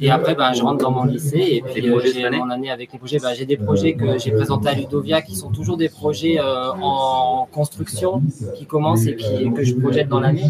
Et 0.02 0.12
après, 0.12 0.36
ben, 0.36 0.52
je 0.52 0.62
rentre 0.62 0.84
dans 0.84 0.92
mon 0.92 1.06
lycée 1.06 1.38
et 1.40 1.62
puis 1.62 1.88
euh, 1.90 2.02
j'ai 2.04 2.30
mon 2.30 2.50
année 2.50 2.70
avec 2.70 2.92
les 2.92 3.00
projets. 3.00 3.18
Ben, 3.18 3.34
j'ai 3.34 3.46
des 3.46 3.56
projets 3.56 3.94
que 3.94 4.18
j'ai 4.18 4.32
présentés 4.32 4.68
à 4.68 4.74
Ludovia 4.74 5.22
qui 5.22 5.36
sont 5.38 5.52
toujours 5.52 5.78
des 5.78 5.88
projets 5.88 6.38
en 6.82 7.48
construction 7.52 8.22
qui 8.56 8.66
commencent 8.66 9.06
et 9.08 9.16
qui, 9.16 9.50
que 9.54 9.64
je 9.64 9.74
projette 9.76 10.10
dans 10.10 10.20
l'année. 10.20 10.50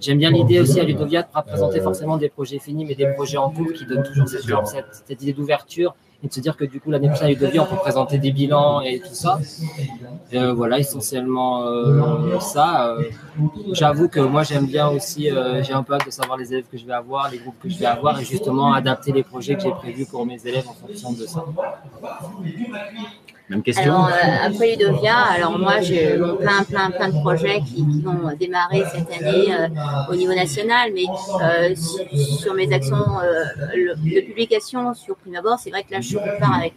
J'aime 0.00 0.18
bien 0.18 0.30
l'idée 0.30 0.60
aussi 0.60 0.78
à 0.78 0.84
Ludovia 0.84 1.22
de 1.22 1.26
ne 1.26 1.32
pas 1.32 1.42
présenter 1.42 1.80
forcément 1.80 2.16
des 2.18 2.28
projets 2.28 2.60
finis, 2.60 2.84
mais 2.84 2.94
des 2.94 3.08
projets 3.16 3.36
en 3.36 3.50
cours 3.50 3.63
qui 3.72 3.86
donnent 3.86 4.02
toujours 4.02 4.28
cette, 4.66 5.22
idée 5.22 5.32
d'ouverture 5.32 5.94
et 6.22 6.28
de 6.28 6.32
se 6.32 6.40
dire 6.40 6.56
que 6.56 6.64
du 6.64 6.80
coup 6.80 6.90
l'année 6.90 7.08
prochaine 7.08 7.26
à 7.26 7.30
Ludovia 7.30 7.62
on 7.62 7.66
peut 7.66 7.80
présenter 7.80 8.18
des 8.18 8.32
bilans 8.32 8.80
et 8.80 9.00
tout 9.00 9.14
ça. 9.14 9.38
Euh, 10.32 10.52
voilà, 10.54 10.78
essentiellement 10.78 11.66
euh, 11.66 12.40
ça. 12.40 12.88
Euh, 12.88 13.02
J'avoue 13.72 14.08
que 14.08 14.20
moi 14.20 14.42
j'aime 14.42 14.66
bien 14.66 14.88
aussi, 14.88 15.30
j'ai 15.62 15.72
un 15.72 15.82
peu 15.82 15.94
hâte 15.94 16.06
de 16.06 16.10
savoir 16.10 16.38
les 16.38 16.52
élèves 16.52 16.66
que 16.70 16.78
je 16.78 16.86
vais 16.86 16.92
avoir, 16.92 17.30
les 17.30 17.38
groupes 17.38 17.58
que 17.60 17.68
je 17.68 17.78
vais 17.78 17.86
avoir 17.86 18.20
et 18.20 18.24
justement 18.24 18.72
adapter 18.72 19.12
les 19.12 19.22
projets 19.22 19.56
que 19.56 19.62
j'ai 19.62 19.70
prévus 19.70 20.06
pour 20.06 20.24
mes 20.24 20.40
élèves 20.46 20.68
en 20.68 20.74
fonction 20.74 21.12
de 21.12 21.26
ça. 21.26 21.44
Même 23.50 23.62
question. 23.62 23.82
Alors, 23.92 24.08
euh, 24.08 24.46
après 24.46 24.70
Ludovia, 24.74 25.16
alors 25.16 25.58
moi, 25.58 25.78
j'ai 25.82 26.16
plein, 26.40 26.62
plein, 26.62 26.90
plein 26.90 27.08
de 27.10 27.20
projets 27.20 27.60
qui, 27.60 27.86
qui 27.86 28.00
vont 28.02 28.30
démarrer 28.40 28.82
cette 28.90 29.10
année 29.20 29.52
euh, 29.52 29.68
au 30.10 30.14
niveau 30.16 30.32
national, 30.34 30.92
mais 30.94 31.02
euh, 31.42 31.74
su- 31.76 32.16
sur 32.42 32.54
mes 32.54 32.72
actions 32.72 32.96
de 32.96 34.20
publication 34.22 34.94
sur 34.94 35.16
Prime 35.16 35.36
Abord, 35.36 35.58
c'est 35.58 35.68
vrai 35.68 35.82
que 35.82 35.92
là, 35.92 36.00
je 36.00 36.16
repars 36.16 36.54
avec 36.58 36.72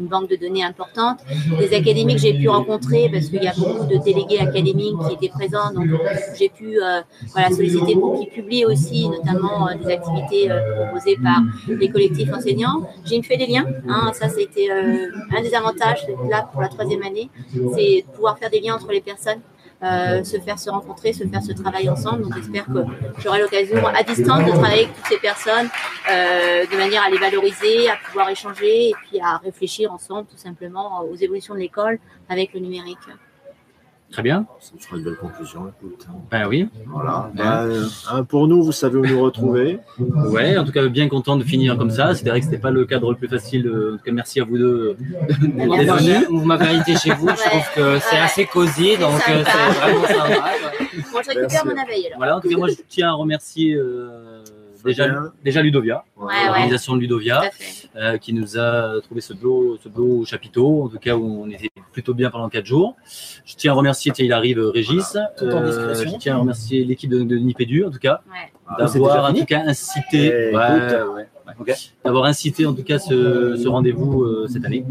une 0.00 0.06
banque 0.08 0.28
de 0.28 0.34
données 0.34 0.64
importante, 0.64 1.18
des 1.56 1.72
académies 1.72 2.16
que 2.16 2.20
j'ai 2.20 2.34
pu 2.34 2.48
rencontrer, 2.48 3.08
parce 3.12 3.26
qu'il 3.26 3.42
y 3.42 3.46
a 3.46 3.54
beaucoup 3.56 3.86
de 3.86 3.98
délégués 3.98 4.40
académiques 4.40 4.96
qui 5.06 5.14
étaient 5.14 5.32
présents, 5.32 5.72
donc 5.72 5.86
j'ai 6.36 6.48
pu 6.48 6.78
solliciter 7.54 7.94
pour 7.94 8.18
qu'ils 8.18 8.30
publient 8.30 8.64
aussi, 8.66 9.08
notamment 9.08 9.68
des 9.80 9.92
activités 9.92 10.50
proposées 10.80 11.16
par 11.22 11.42
les 11.68 11.88
collectifs 11.88 12.32
enseignants. 12.32 12.88
J'ai 13.04 13.22
fait 13.22 13.36
des 13.36 13.46
liens, 13.46 13.66
hein, 13.88 14.10
ça 14.14 14.28
c'était 14.28 14.68
un 14.70 15.42
des 15.42 15.54
avantages 15.54 16.06
là 16.30 16.48
pour 16.52 16.60
la 16.60 16.68
troisième 16.68 17.02
année, 17.02 17.30
c'est 17.74 18.04
pouvoir 18.14 18.38
faire 18.38 18.50
des 18.50 18.60
liens 18.60 18.74
entre 18.74 18.90
les 18.92 19.00
personnes. 19.00 19.40
euh, 19.82 20.24
se 20.24 20.38
faire 20.38 20.58
se 20.58 20.70
rencontrer, 20.70 21.12
se 21.12 21.24
faire 21.26 21.42
ce 21.42 21.52
travail 21.52 21.88
ensemble. 21.88 22.22
Donc 22.22 22.34
j'espère 22.34 22.66
que 22.66 22.80
j'aurai 23.18 23.40
l'occasion 23.40 23.86
à 23.86 24.02
distance 24.02 24.44
de 24.44 24.50
travailler 24.50 24.84
avec 24.84 24.94
toutes 24.96 25.06
ces 25.06 25.18
personnes 25.18 25.68
euh, 26.10 26.66
de 26.66 26.76
manière 26.76 27.04
à 27.04 27.10
les 27.10 27.18
valoriser, 27.18 27.88
à 27.88 27.96
pouvoir 28.06 28.28
échanger 28.28 28.88
et 28.90 28.94
puis 29.08 29.20
à 29.20 29.36
réfléchir 29.36 29.92
ensemble 29.92 30.26
tout 30.26 30.36
simplement 30.36 31.02
aux 31.02 31.14
évolutions 31.14 31.54
de 31.54 31.60
l'école 31.60 31.98
avec 32.28 32.54
le 32.54 32.60
numérique. 32.60 32.98
Très 34.10 34.22
bien. 34.22 34.46
Ça 34.58 34.72
me 34.74 34.80
fera 34.80 34.96
une 34.96 35.04
belle 35.04 35.16
conclusion. 35.16 35.68
Écoute. 35.68 36.06
Ben 36.30 36.46
oui. 36.48 36.66
Voilà. 36.86 37.30
Ben, 37.34 37.66
euh, 37.66 37.84
hein, 38.10 38.24
pour 38.24 38.48
nous, 38.48 38.62
vous 38.62 38.72
savez 38.72 38.96
où 38.96 39.04
nous 39.04 39.20
retrouver. 39.20 39.80
Ouais, 39.98 40.56
en 40.56 40.64
tout 40.64 40.72
cas, 40.72 40.86
bien 40.88 41.08
content 41.08 41.36
de 41.36 41.44
finir 41.44 41.76
comme 41.76 41.90
ça. 41.90 42.14
C'est 42.14 42.26
vrai 42.28 42.40
que 42.40 42.46
c'était 42.46 42.56
pas 42.58 42.70
le 42.70 42.86
cadre 42.86 43.10
le 43.10 43.16
plus 43.18 43.28
facile. 43.28 43.68
En 43.68 43.96
tout 43.98 44.02
cas, 44.04 44.12
merci 44.12 44.40
à 44.40 44.44
vous 44.44 44.56
deux. 44.56 44.96
Moi, 45.54 45.76
d'être 45.76 45.86
moi, 45.88 45.96
venus. 45.96 46.26
Vous 46.30 46.44
m'avez 46.46 46.66
invité 46.68 46.96
chez 46.96 47.10
vous, 47.12 47.28
je 47.28 47.34
trouve 47.50 47.74
que 47.74 47.98
c'est 47.98 48.16
Ouais. 48.16 48.22
assez 48.22 48.46
cosy, 48.46 48.96
donc 48.96 49.20
euh, 49.28 49.44
c'est 49.44 49.80
vraiment 49.80 50.06
sympa. 50.06 50.50
Bon, 51.12 51.20
je 51.22 51.28
récupère 51.28 51.66
mon 51.66 51.72
abeille 51.82 52.06
alors. 52.06 52.16
Voilà, 52.18 52.36
en 52.38 52.40
tout 52.40 52.48
cas, 52.48 52.56
moi, 52.56 52.68
je 52.68 52.74
tiens 52.88 53.10
à 53.10 53.12
remercier 53.12 53.74
euh, 53.74 54.42
déjà, 55.44 55.62
Ludovia, 55.62 56.04
Ouais, 56.16 56.26
ouais, 56.26 56.46
l'organisation 56.46 56.94
de 56.96 57.00
Ludovia, 57.00 57.42
euh, 57.96 58.18
qui 58.18 58.32
nous 58.32 58.58
a 58.58 59.00
trouvé 59.02 59.20
ce 59.20 59.32
beau, 59.34 59.76
ce 59.82 59.88
beau 59.88 60.24
chapiteau, 60.24 60.84
en 60.84 60.88
tout 60.88 60.98
cas 60.98 61.14
où 61.16 61.42
on 61.44 61.50
était 61.50 61.70
plutôt 61.92 62.14
bien 62.14 62.30
pendant 62.30 62.48
quatre 62.48 62.66
jours. 62.66 62.96
Je 63.44 63.54
tiens 63.56 63.72
à 63.72 63.74
remercier, 63.74 64.12
tiens, 64.12 64.24
il 64.24 64.32
arrive, 64.32 64.58
Régis. 64.60 65.16
Tout 65.36 65.44
en 65.46 65.62
Euh, 65.62 65.66
discrétion. 65.66 66.10
je 66.12 66.16
tiens 66.18 66.34
à 66.36 66.38
remercier 66.38 66.84
l'équipe 66.84 67.10
de, 67.10 67.22
de 67.22 67.36
Nipédu, 67.36 67.84
en 67.84 67.90
tout 67.90 67.98
cas, 67.98 68.20
Ouais. 68.30 68.52
Ah, 68.66 68.84
d'avoir 68.84 69.30
en 69.30 69.32
tout 69.32 69.44
cas 69.46 69.62
incité, 69.66 70.26
Eh, 70.50 70.52
d'avoir 72.04 72.24
incité 72.26 72.66
en 72.66 72.74
tout 72.74 72.82
cas 72.84 72.98
ce, 72.98 73.56
ce 73.56 73.66
rendez-vous 73.68 74.22
euh, 74.22 74.46
cette 74.48 74.64
année. 74.64 74.84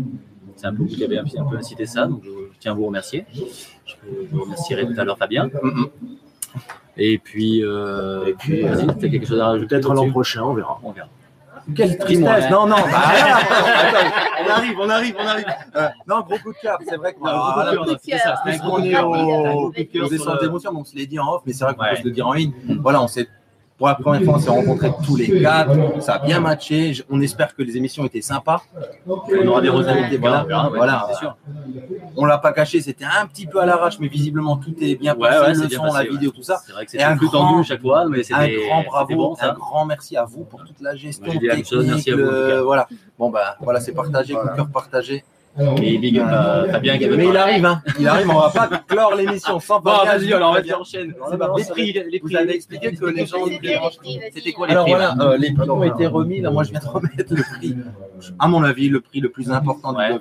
C'est 0.56 0.66
un 0.66 0.74
peu 0.74 0.82
vous 0.84 0.88
qui 0.90 1.04
avez 1.04 1.20
un, 1.20 1.24
un 1.24 1.46
peu 1.46 1.56
incité 1.56 1.86
ça, 1.86 2.08
donc 2.08 2.22
je, 2.24 2.30
je 2.30 2.60
tiens 2.60 2.72
à 2.72 2.76
vous 2.76 2.88
remercier. 2.88 3.26
Je, 3.36 3.42
je 3.86 4.36
vous 4.36 4.42
remercierai 4.42 4.88
tout 4.88 5.00
à 5.00 5.04
l'heure 5.04 5.18
Fabien. 5.20 5.50
Et 6.98 7.18
puis, 7.20 7.64
euh, 7.64 8.26
Et 8.26 8.34
puis, 8.34 8.62
vas-y, 8.62 8.84
euh, 8.90 8.94
t'as 9.00 9.08
quelque 9.10 9.28
chose 9.28 9.40
à 9.40 9.48
rajouter 9.48 9.76
Peut-être 9.76 9.94
l'an 9.94 10.10
prochain, 10.10 10.44
on 10.44 10.54
verra. 10.54 10.80
On 10.84 10.92
verra. 10.92 11.08
Quelle 11.76 11.98
tristesse. 11.98 12.50
Non, 12.50 12.66
non, 12.66 12.78
bah, 12.78 12.86
attends, 13.76 14.10
on 14.46 14.50
arrive, 14.50 14.78
on 14.80 14.90
arrive, 14.90 15.16
on 15.20 15.28
arrive. 15.28 15.46
Euh, 15.76 15.88
non, 16.08 16.22
gros 16.22 16.38
coup 16.38 16.54
de 16.54 16.58
cœur, 16.62 16.78
c'est 16.88 16.96
vrai 16.96 17.14
qu'on 17.14 17.26
gros 17.26 17.84
coup 17.84 17.94
de 17.94 18.00
cœur, 18.10 18.20
ça, 18.20 18.36
un 18.46 18.58
gros 18.58 18.80
on 18.80 18.84
est 18.84 18.98
au 19.00 19.72
coup 19.72 19.72
de 19.78 19.84
cœur 19.84 20.08
se 20.86 20.96
l'est 20.96 21.08
dit 21.08 21.20
en 21.20 21.34
off, 21.34 21.42
mais 21.46 21.54
c'est 21.54 21.66
vrai 21.66 21.76
qu'on 21.76 21.84
Ouais. 21.84 21.92
peut 21.92 21.98
se 21.98 22.04
le 22.04 22.12
dire 22.12 22.26
en 22.28 22.34
ligne. 22.34 22.54
Voilà, 22.82 23.02
on 23.02 23.08
s'est 23.08 23.28
pour 23.78 23.88
la 23.88 23.96
première 23.96 24.24
fois, 24.24 24.36
on 24.36 24.40
s'est 24.40 24.50
rencontrés 24.50 24.92
tous 25.06 25.16
les 25.16 25.40
quatre. 25.42 26.02
Ça 26.02 26.16
a 26.16 26.20
bien 26.26 26.40
matché. 26.40 26.94
On 27.10 27.22
espère 27.22 27.56
que 27.56 27.62
les 27.62 27.78
émissions 27.78 28.04
étaient 28.06 28.22
sympas. 28.22 28.62
On 29.08 29.48
aura 29.48 29.62
des. 29.62 29.70
Ouais. 29.70 30.18
Voilà, 30.18 30.44
Voilà, 30.48 30.70
ouais, 30.72 30.78
voilà. 30.78 31.08
sûr. 31.20 31.38
On 32.16 32.26
l'a 32.26 32.40
pas 32.40 32.52
caché, 32.54 32.82
c'était 32.82 33.06
un 33.06 33.28
petit 33.28 33.46
peu 33.46 33.60
à 33.62 33.66
l'arrache, 33.68 34.00
mais 34.00 34.08
visiblement 34.08 34.58
tout 34.58 34.74
est 34.82 34.96
bien 34.96 35.14
Ouais, 35.16 35.30
passé. 35.30 35.40
ouais, 35.42 35.48
le 35.50 35.54
c'est 35.56 35.68
bien 35.68 35.78
son, 35.78 35.84
passé, 35.84 35.98
la 35.98 36.04
ouais. 36.04 36.10
vidéo, 36.10 36.32
tout 36.32 36.42
ça. 36.42 36.60
C'est 36.66 36.72
vrai 36.72 36.86
que 36.86 36.90
un 36.98 37.00
c'était 37.00 37.16
plus 37.18 37.28
grand- 37.28 37.52
tendu 37.52 37.64
chaque 37.68 37.82
fois, 37.82 38.06
mais 38.10 38.22
Un 38.34 38.48
grand 38.48 38.84
bravo, 38.84 39.16
bon 39.16 39.36
un 39.40 39.54
grand 39.54 39.86
merci 39.86 40.18
à 40.18 40.26
vous 40.26 40.44
pour 40.44 40.64
toute 40.64 40.82
la 40.82 40.96
gestion 40.96 41.32
technique. 41.32 41.68
chose, 41.68 41.86
merci 41.86 42.10
à 42.12 42.16
vous, 42.16 42.22
le-. 42.24 42.60
Voilà. 42.62 42.88
Bon 43.20 43.30
bah 43.30 43.56
voilà, 43.62 43.80
c'est 43.80 43.92
partagé, 43.94 44.34
coup 44.34 44.48
de 44.50 44.56
cœur 44.56 44.68
partagé. 44.70 45.24
Et 45.82 45.98
big 45.98 46.20
up 46.20 46.28
à 46.30 46.66
Fabien 46.72 46.98
qui 46.98 47.06
avait 47.06 47.18
Mais 47.18 47.28
il 47.30 47.38
arrive, 47.38 47.66
hein. 47.66 47.82
Il 48.00 48.08
arrive, 48.08 48.30
on 48.30 48.40
va 48.40 48.50
pas 48.50 48.68
clore 48.88 49.16
l'émission 49.16 49.60
sans 49.60 49.80
Bon, 49.80 49.92
vas-y, 50.06 50.32
alors 50.34 50.54
vas-y, 50.54 50.74
enchaîne. 50.74 51.16
Les 51.58 51.64
prix, 51.66 51.94
les 51.94 52.20
Vous 52.20 52.28
prix. 52.28 52.36
avez 52.38 52.56
expliqué 52.56 52.94
que 52.96 53.06
les 53.06 53.26
gens. 53.26 53.46
C'était 53.46 53.68
les 53.68 54.30
prix, 54.42 54.54
quoi 54.54 54.68
les 54.68 54.74
Alors 54.74 54.86
prix 54.86 54.94
voilà, 54.94 55.16
euh, 55.20 55.38
les 55.38 55.54
prix 55.54 55.70
ont 55.70 55.84
été 55.84 56.06
remis. 56.08 56.42
Là, 56.42 56.52
moi, 56.52 56.64
je 56.64 56.72
viens 56.72 56.80
de 56.80 56.86
remettre 56.88 57.34
le 57.34 57.44
prix. 57.58 57.76
À 58.40 58.48
mon 58.48 58.64
avis, 58.64 58.90
le 58.90 59.02
prix 59.02 59.20
le 59.20 59.30
plus 59.30 59.52
important 59.52 59.94
de 59.94 59.98
Ouais. 59.98 60.20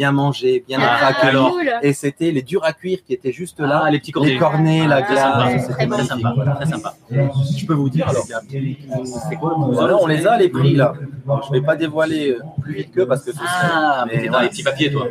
Bien 0.00 0.12
manger, 0.12 0.64
bien 0.66 0.78
Ah, 0.80 1.10
être 1.10 1.24
alors, 1.26 1.50
cool. 1.50 1.70
Et 1.82 1.92
c'était 1.92 2.30
les 2.30 2.40
durs 2.40 2.64
à 2.64 2.72
cuire 2.72 3.00
qui 3.06 3.12
étaient 3.12 3.32
juste 3.32 3.60
là. 3.60 3.82
Ah, 3.84 3.90
les 3.90 3.98
petits 3.98 4.12
cornets. 4.12 4.30
Les 4.32 4.38
cornets, 4.38 4.86
la 4.86 4.96
Ah, 4.96 5.02
glace, 5.02 5.68
très 5.68 5.84
c'était 5.84 6.02
sympa, 6.04 6.34
très 6.56 6.66
sympa. 6.66 6.94
Je 7.10 7.66
peux 7.66 7.74
vous 7.74 7.90
dire 7.90 8.08
alors. 8.08 8.24
C'est 8.24 9.36
quoi 9.36 9.56
Voilà, 9.58 9.98
on 10.00 10.06
les 10.06 10.26
a 10.26 10.38
les 10.38 10.48
prix 10.48 10.74
là. 10.74 10.94
Alors, 11.26 11.46
je 11.46 11.52
vais 11.52 11.60
pas 11.60 11.76
dévoiler 11.76 12.30
euh, 12.30 12.38
plus 12.62 12.76
vite 12.76 12.92
que 12.94 13.02
parce 13.02 13.22
que 13.26 13.32
c'est- 13.32 13.38
Ah, 13.44 14.06
mais 14.06 14.22
mais 14.22 14.28
dans 14.30 14.40
les 14.40 14.48
petits 14.48 14.62
papiers, 14.62 14.90
toi. 14.90 15.04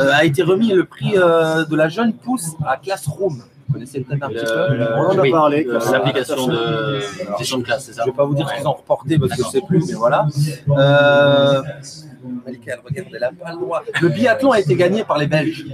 Euh, 0.00 0.10
a 0.12 0.22
été 0.26 0.42
remis 0.42 0.68
le 0.70 0.84
prix 0.84 1.14
euh, 1.16 1.64
de 1.64 1.74
la 1.74 1.88
jeune 1.88 2.12
pousse 2.12 2.48
à 2.66 2.76
Classroom. 2.76 3.40
Vous 3.68 3.72
connaissez 3.72 4.00
peut-être 4.02 4.22
un 4.22 4.28
petit 4.28 4.44
peu 4.44 4.74
Le- 4.76 4.88
On 4.98 5.00
en 5.12 5.18
a 5.18 5.22
oui, 5.22 5.30
parlé. 5.30 5.66
L'application 5.92 6.46
de 6.46 7.00
gestion 7.38 7.56
de 7.56 7.62
classe, 7.64 7.86
c'est 7.86 7.94
ça 7.94 8.02
Je 8.04 8.10
vais 8.10 8.16
pas 8.16 8.26
vous 8.26 8.34
dire 8.34 8.46
ce 8.50 8.54
qu'ils 8.54 8.68
ont 8.68 8.74
reporté 8.74 9.18
parce 9.18 9.32
que 9.34 9.42
je 9.44 9.48
sais 9.48 9.62
plus, 9.66 9.82
mais 9.88 9.94
voilà. 9.94 10.26
Euh... 10.68 11.62
Malika, 12.44 12.72
elle 12.74 12.80
regarde, 12.84 13.08
elle 13.14 13.24
a 13.24 13.30
pas 13.32 13.52
le 13.52 13.58
droit. 13.58 13.82
Le 14.00 14.08
biathlon 14.08 14.52
a 14.52 14.60
été 14.60 14.74
gagné 14.74 15.04
par 15.04 15.18
les 15.18 15.26
Belges. 15.26 15.64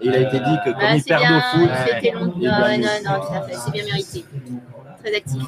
Et 0.00 0.06
il 0.08 0.14
a 0.14 0.18
été 0.20 0.38
dit 0.38 0.56
que 0.64 0.70
comme 0.70 0.80
Ah, 0.80 0.96
ils 0.96 1.02
perdent 1.04 1.22
bien, 1.22 1.38
au 1.38 1.40
foot, 1.40 1.70
c'était 1.86 2.10
long. 2.12 2.24
Non, 2.26 2.32
non, 2.34 2.88
non, 3.04 3.20
tout 3.26 3.34
à 3.34 3.42
fait, 3.42 3.54
c'est 3.54 3.70
bien 3.72 3.84
mérité. 3.84 4.24
Très 5.02 5.14
actif. 5.16 5.42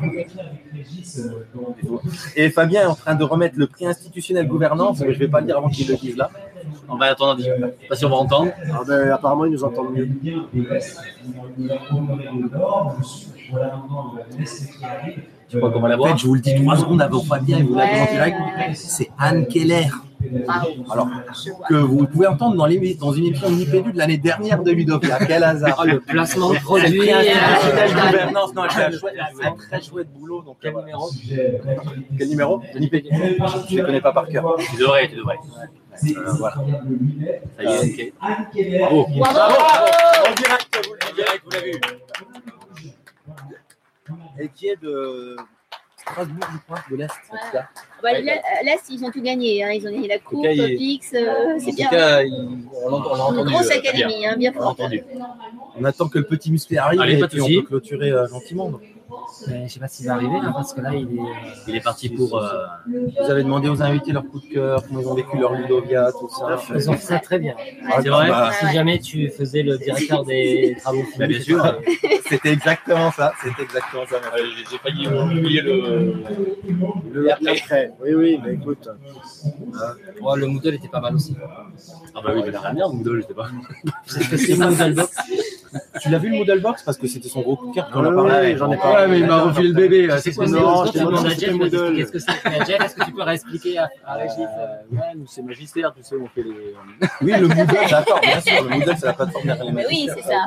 et 2.36 2.50
Fabien 2.50 2.82
est 2.82 2.86
en 2.86 2.94
train 2.94 3.14
de 3.14 3.24
remettre 3.24 3.54
le 3.58 3.66
prix 3.66 3.86
institutionnel 3.86 4.46
gouvernance, 4.46 5.00
mais 5.00 5.12
je 5.14 5.18
vais 5.18 5.28
pas 5.28 5.40
le 5.40 5.46
dire 5.46 5.56
avant 5.58 5.68
qu'il 5.68 5.88
le 5.88 5.96
dise 5.96 6.16
là. 6.16 6.30
On 6.88 6.96
va 6.96 7.06
attendre, 7.06 7.38
je 7.40 7.44
sais 7.44 7.74
pas 7.88 7.96
si 7.96 8.04
on 8.04 8.10
va 8.10 8.16
entendre. 8.16 8.52
Ah 8.72 8.80
ben, 8.86 9.10
apparemment, 9.10 9.44
ils 9.46 9.52
nous 9.52 9.64
entendent 9.64 9.92
mieux. 9.94 10.08
Je 15.48 15.58
crois 15.58 15.70
qu'on 15.70 15.80
va 15.80 15.86
En 15.86 15.88
l'avoir. 15.90 16.12
fait, 16.12 16.18
je 16.18 16.26
vous 16.26 16.34
le 16.34 16.40
dis 16.40 16.54
trois 16.54 16.76
secondes 16.76 17.00
avant 17.02 17.20
Fabien, 17.22 17.58
il 17.58 17.66
vous 17.66 17.74
l'a 17.74 17.86
dit 17.86 18.00
en 18.00 18.12
direct. 18.12 18.36
C'est 18.74 19.10
Anne 19.18 19.46
Keller. 19.46 19.88
Alors, 20.90 21.08
que 21.68 21.74
vous 21.74 22.06
pouvez 22.06 22.26
entendre 22.26 22.56
dans, 22.56 22.66
une 22.66 23.26
émission 23.26 23.50
Nipédu 23.50 23.92
de 23.92 23.98
l'année 23.98 24.18
dernière 24.18 24.62
de 24.62 24.70
Ludovia. 24.70 25.18
Quel 25.26 25.42
hasard. 25.44 25.84
Le 25.84 26.00
placement 26.00 26.50
de 26.50 26.54
C'est 26.54 26.60
le 26.60 26.64
produit. 26.64 27.10
euh, 27.12 27.88
gouvernance. 27.88 28.54
Non, 28.54 28.64
elle 28.64 28.70
fait 28.70 29.46
un 29.46 29.54
très 29.54 29.82
chouette 29.82 30.08
boulot. 30.12 30.42
Donc, 30.42 30.56
Quel 30.60 30.74
euh, 30.74 30.80
numéro 30.80 31.10
Quel 32.18 32.28
numéro 32.28 32.62
de 32.74 32.78
Nipédu 32.78 33.08
Je 33.12 33.72
ne 33.72 33.76
les 33.76 33.82
connais 33.82 34.00
pas 34.00 34.12
par 34.12 34.28
cœur. 34.28 34.56
Tu 34.58 34.76
devrais, 34.76 35.08
tu 35.08 35.16
devrais. 35.16 35.36
Euh, 36.04 36.32
voilà. 36.38 36.56
Ça 37.56 37.62
y 37.62 38.00
est, 38.00 38.12
ok. 38.20 38.56
Bravo. 38.80 39.06
Bravo. 39.16 39.38
En 40.26 40.34
direct, 40.34 41.42
vous 41.44 41.50
l'avez 41.50 41.72
vu. 41.72 41.80
Et 44.38 44.48
qui 44.48 44.68
est 44.68 44.80
de 44.82 45.36
Strasbourg, 46.10 46.48
je 46.52 46.58
crois, 46.66 46.78
de 46.90 46.96
l'Est. 46.96 47.08
tout 47.36 47.52
cas. 47.52 47.68
Bah, 48.02 48.12
là, 48.20 48.34
là, 48.64 48.72
ils 48.88 49.04
ont 49.04 49.10
tout 49.10 49.22
gagné. 49.22 49.64
hein. 49.64 49.70
Ils 49.72 49.86
ont 49.86 49.90
gagné 49.90 50.08
la 50.08 50.18
coupe, 50.18 50.44
cas, 50.44 50.66
Pix. 50.76 51.12
euh, 51.14 51.56
c'est 51.58 51.70
En 51.70 51.74
bien. 51.74 51.88
tout 51.88 51.94
cas, 51.94 52.22
on 52.86 53.16
l'a 53.16 53.24
entendu. 53.24 53.52
grosse 53.52 53.70
euh, 53.70 53.78
académie, 53.78 54.26
hein, 54.26 54.36
bien 54.36 54.52
On. 54.52 55.04
On 55.78 55.84
attend 55.84 56.08
que 56.08 56.18
le 56.18 56.24
petit 56.24 56.50
musclé 56.52 56.78
arrive 56.78 57.00
Allez, 57.00 57.16
et 57.16 57.20
pas 57.20 57.28
puis 57.28 57.40
on 57.40 57.46
peut 57.48 57.62
clôturer 57.62 58.10
euh, 58.10 58.28
gentiment. 58.28 58.70
donc. 58.70 58.82
Mais 59.48 59.68
Je 59.68 59.72
sais 59.74 59.80
pas 59.80 59.88
s'il 59.88 60.06
va 60.06 60.14
arriver 60.14 60.40
là, 60.42 60.50
parce 60.52 60.72
que 60.72 60.80
là, 60.80 60.94
il 60.94 61.16
est. 61.16 61.20
euh, 61.20 61.24
Il 61.68 61.76
est 61.76 61.80
parti 61.80 62.08
pour. 62.08 62.38
euh, 62.38 62.64
Vous 62.86 63.30
avez 63.30 63.42
demandé 63.44 63.68
aux 63.68 63.82
invités 63.82 64.12
leur 64.12 64.24
coup 64.26 64.40
de 64.40 64.46
cœur, 64.52 64.82
comment 64.86 65.00
ils 65.00 65.06
ont 65.08 65.14
vécu 65.14 65.38
leur 65.38 65.52
Ludovia, 65.54 66.10
tout 66.12 66.28
ça. 66.28 66.58
Ils 66.74 66.90
ont 66.90 66.94
fait 66.94 67.02
ça 67.14 67.18
très 67.20 67.38
bien. 67.38 67.54
Ah, 67.88 67.98
C'est 68.02 68.08
vrai 68.08 68.28
bah, 68.28 68.50
Si 68.52 68.66
jamais 68.72 68.98
tu 68.98 69.28
faisais 69.30 69.62
le 69.62 69.78
directeur 69.78 70.24
des 70.24 70.76
travaux 70.80 71.02
publics, 71.02 71.18
Bah, 71.18 71.26
bien 71.26 71.40
sûr. 71.40 71.80
C'était 72.28 72.52
exactement 72.52 73.12
ça. 73.12 73.32
C'était 73.42 73.62
exactement 73.62 74.06
ça. 74.06 74.16
euh, 74.16 74.44
J'ai 74.70 74.78
failli 74.78 75.06
oublier 75.06 75.60
le. 75.62 76.14
Le 77.12 77.22
l'après. 77.44 77.92
Oui, 78.02 78.14
oui, 78.14 78.40
mais 78.44 78.54
écoute. 78.54 78.88
Oh, 80.22 80.34
le 80.36 80.46
Moodle 80.46 80.74
était 80.74 80.88
pas 80.88 81.00
mal 81.00 81.14
aussi. 81.14 81.36
Ah 82.14 82.20
bah 82.24 82.30
oui, 82.34 82.40
mais 82.44 82.50
la 82.50 82.60
dernière, 82.60 82.88
Moodle, 82.88 83.20
je 83.22 83.26
sais 83.28 83.34
pas. 83.34 83.48
C'est 84.06 84.22
ce 84.22 84.30
que 84.30 84.36
c'est 84.36 84.56
Moodle 84.56 84.94
Box. 84.94 85.16
Tu 86.00 86.10
l'as 86.10 86.18
vu 86.18 86.30
le 86.30 86.38
Model 86.38 86.60
Box 86.60 86.82
parce 86.82 86.98
que 86.98 87.06
c'était 87.06 87.28
son 87.28 87.40
gros 87.42 87.56
coup 87.56 87.68
de 87.70 87.74
cœur 87.74 87.90
quand 87.92 88.00
on 88.00 88.56
j'en 88.56 88.72
ai 88.72 88.76
parlé. 88.76 88.96
Ouais, 88.96 89.08
mais 89.08 89.18
il 89.20 89.26
m'a 89.26 89.42
refilé 89.42 89.68
le 89.68 89.74
bébé. 89.74 90.08
C'est 90.20 90.34
quoi, 90.34 90.46
Non, 90.46 90.84
c'est 90.84 90.88
je 90.88 90.92
t'ai 90.92 90.98
tu 90.98 91.04
demandes 91.04 91.14
demandé 91.14 91.28
à 91.28 91.34
si 91.34 91.40
Jeff, 91.40 91.52
c'était 91.52 91.52
Moodle. 91.52 91.96
Qu'est-ce 91.96 92.12
que 92.12 92.18
c'est 92.18 92.66
Jeff, 92.66 92.80
est-ce 92.84 92.94
que 92.94 93.04
tu 93.04 93.12
peux 93.12 93.22
réexpliquer 93.22 93.78
à, 93.78 94.14
Régis 94.14 94.38
euh, 94.38 94.96
Ouais, 94.96 95.14
nous, 95.16 95.26
c'est 95.26 95.42
magistère, 95.42 95.94
tu 95.94 96.02
sais, 96.02 96.16
on 96.16 96.26
fait 96.28 96.42
les. 96.42 96.74
Oui, 97.22 97.32
le 97.38 97.48
Moodle, 97.48 97.90
d'accord, 97.90 98.20
bien 98.20 98.40
sûr. 98.40 98.64
Le 98.64 98.70
Moodle, 98.70 98.94
c'est 98.98 99.06
la 99.06 99.12
plateforme 99.12 99.46
derrière 99.46 99.86
oui, 99.88 100.08
c'est 100.14 100.22
ça. 100.22 100.46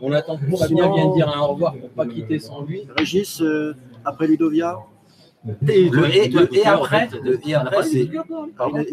On 0.00 0.12
attend 0.12 0.36
que 0.36 0.56
Fabien 0.56 0.92
vienne 0.92 1.12
dire 1.14 1.28
un 1.28 1.40
au 1.40 1.48
revoir 1.48 1.74
pour 1.74 1.90
pas 1.90 2.06
quitter 2.06 2.38
sans 2.38 2.62
lui. 2.62 2.86
Régis, 2.96 3.40
euh, 3.40 3.74
après 4.04 4.26
Ludovia, 4.26 4.78
Et 5.68 5.90
Le 5.90 6.06
et, 6.14 6.28
le 6.28 6.48
après, 6.68 7.08
le 7.20 7.40
et 7.48 7.54
après, 7.54 7.82
c'est 7.82 8.02
il 8.04 8.16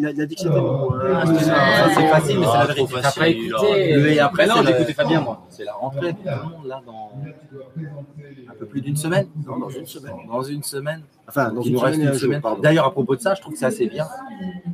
a, 0.06 0.10
il 0.10 0.26
dit 0.28 0.34
que 0.36 0.42
c'était 0.42 0.50
bon. 0.50 0.90
hein. 0.96 1.00
Ah, 1.14 1.24
c'est 1.28 1.44
ça. 1.44 1.54
Ça, 1.56 1.90
c'est 1.94 2.08
facile, 2.08 2.40
mais 2.40 2.46
c'est 2.48 2.54
la 2.54 2.60
Ah, 2.62 2.66
vérité. 2.66 2.94
T'as 3.04 3.12
pas 3.12 3.28
écouté. 3.28 3.94
Le 3.96 4.08
et 4.12 4.20
après, 4.20 4.48
non, 4.48 4.56
c'est 4.58 4.66
j'ai 4.66 4.72
écouté 4.74 4.94
Fabien, 4.94 5.22
moi. 5.22 5.46
C'est 5.50 5.64
la 5.64 5.74
rentrée 5.74 6.14
de 6.14 6.18
tout 6.18 6.24
le 6.26 6.50
monde 6.50 6.66
là 6.66 6.82
dans 6.88 7.12
un 8.50 8.54
peu 8.58 8.66
plus 8.66 8.82
d'une 8.82 8.96
semaine. 8.96 9.28
Non, 9.46 9.60
dans 9.60 9.70
une 9.70 9.86
semaine. 9.86 10.16
Dans 10.28 10.42
une 10.42 10.64
semaine. 10.64 11.04
Enfin, 11.28 11.52
dans 11.52 11.62
il 11.62 11.68
une 11.68 11.74
nous 11.74 11.80
reste 11.82 12.00
une 12.02 12.14
semaine. 12.16 12.42
D'ailleurs, 12.64 12.86
à 12.88 12.92
propos 12.92 13.16
de 13.16 13.22
ça, 13.22 13.36
je 13.36 13.42
trouve 13.42 13.54
que 13.54 13.60
c'est 13.60 13.66
assez 13.68 13.86
bien 13.86 14.08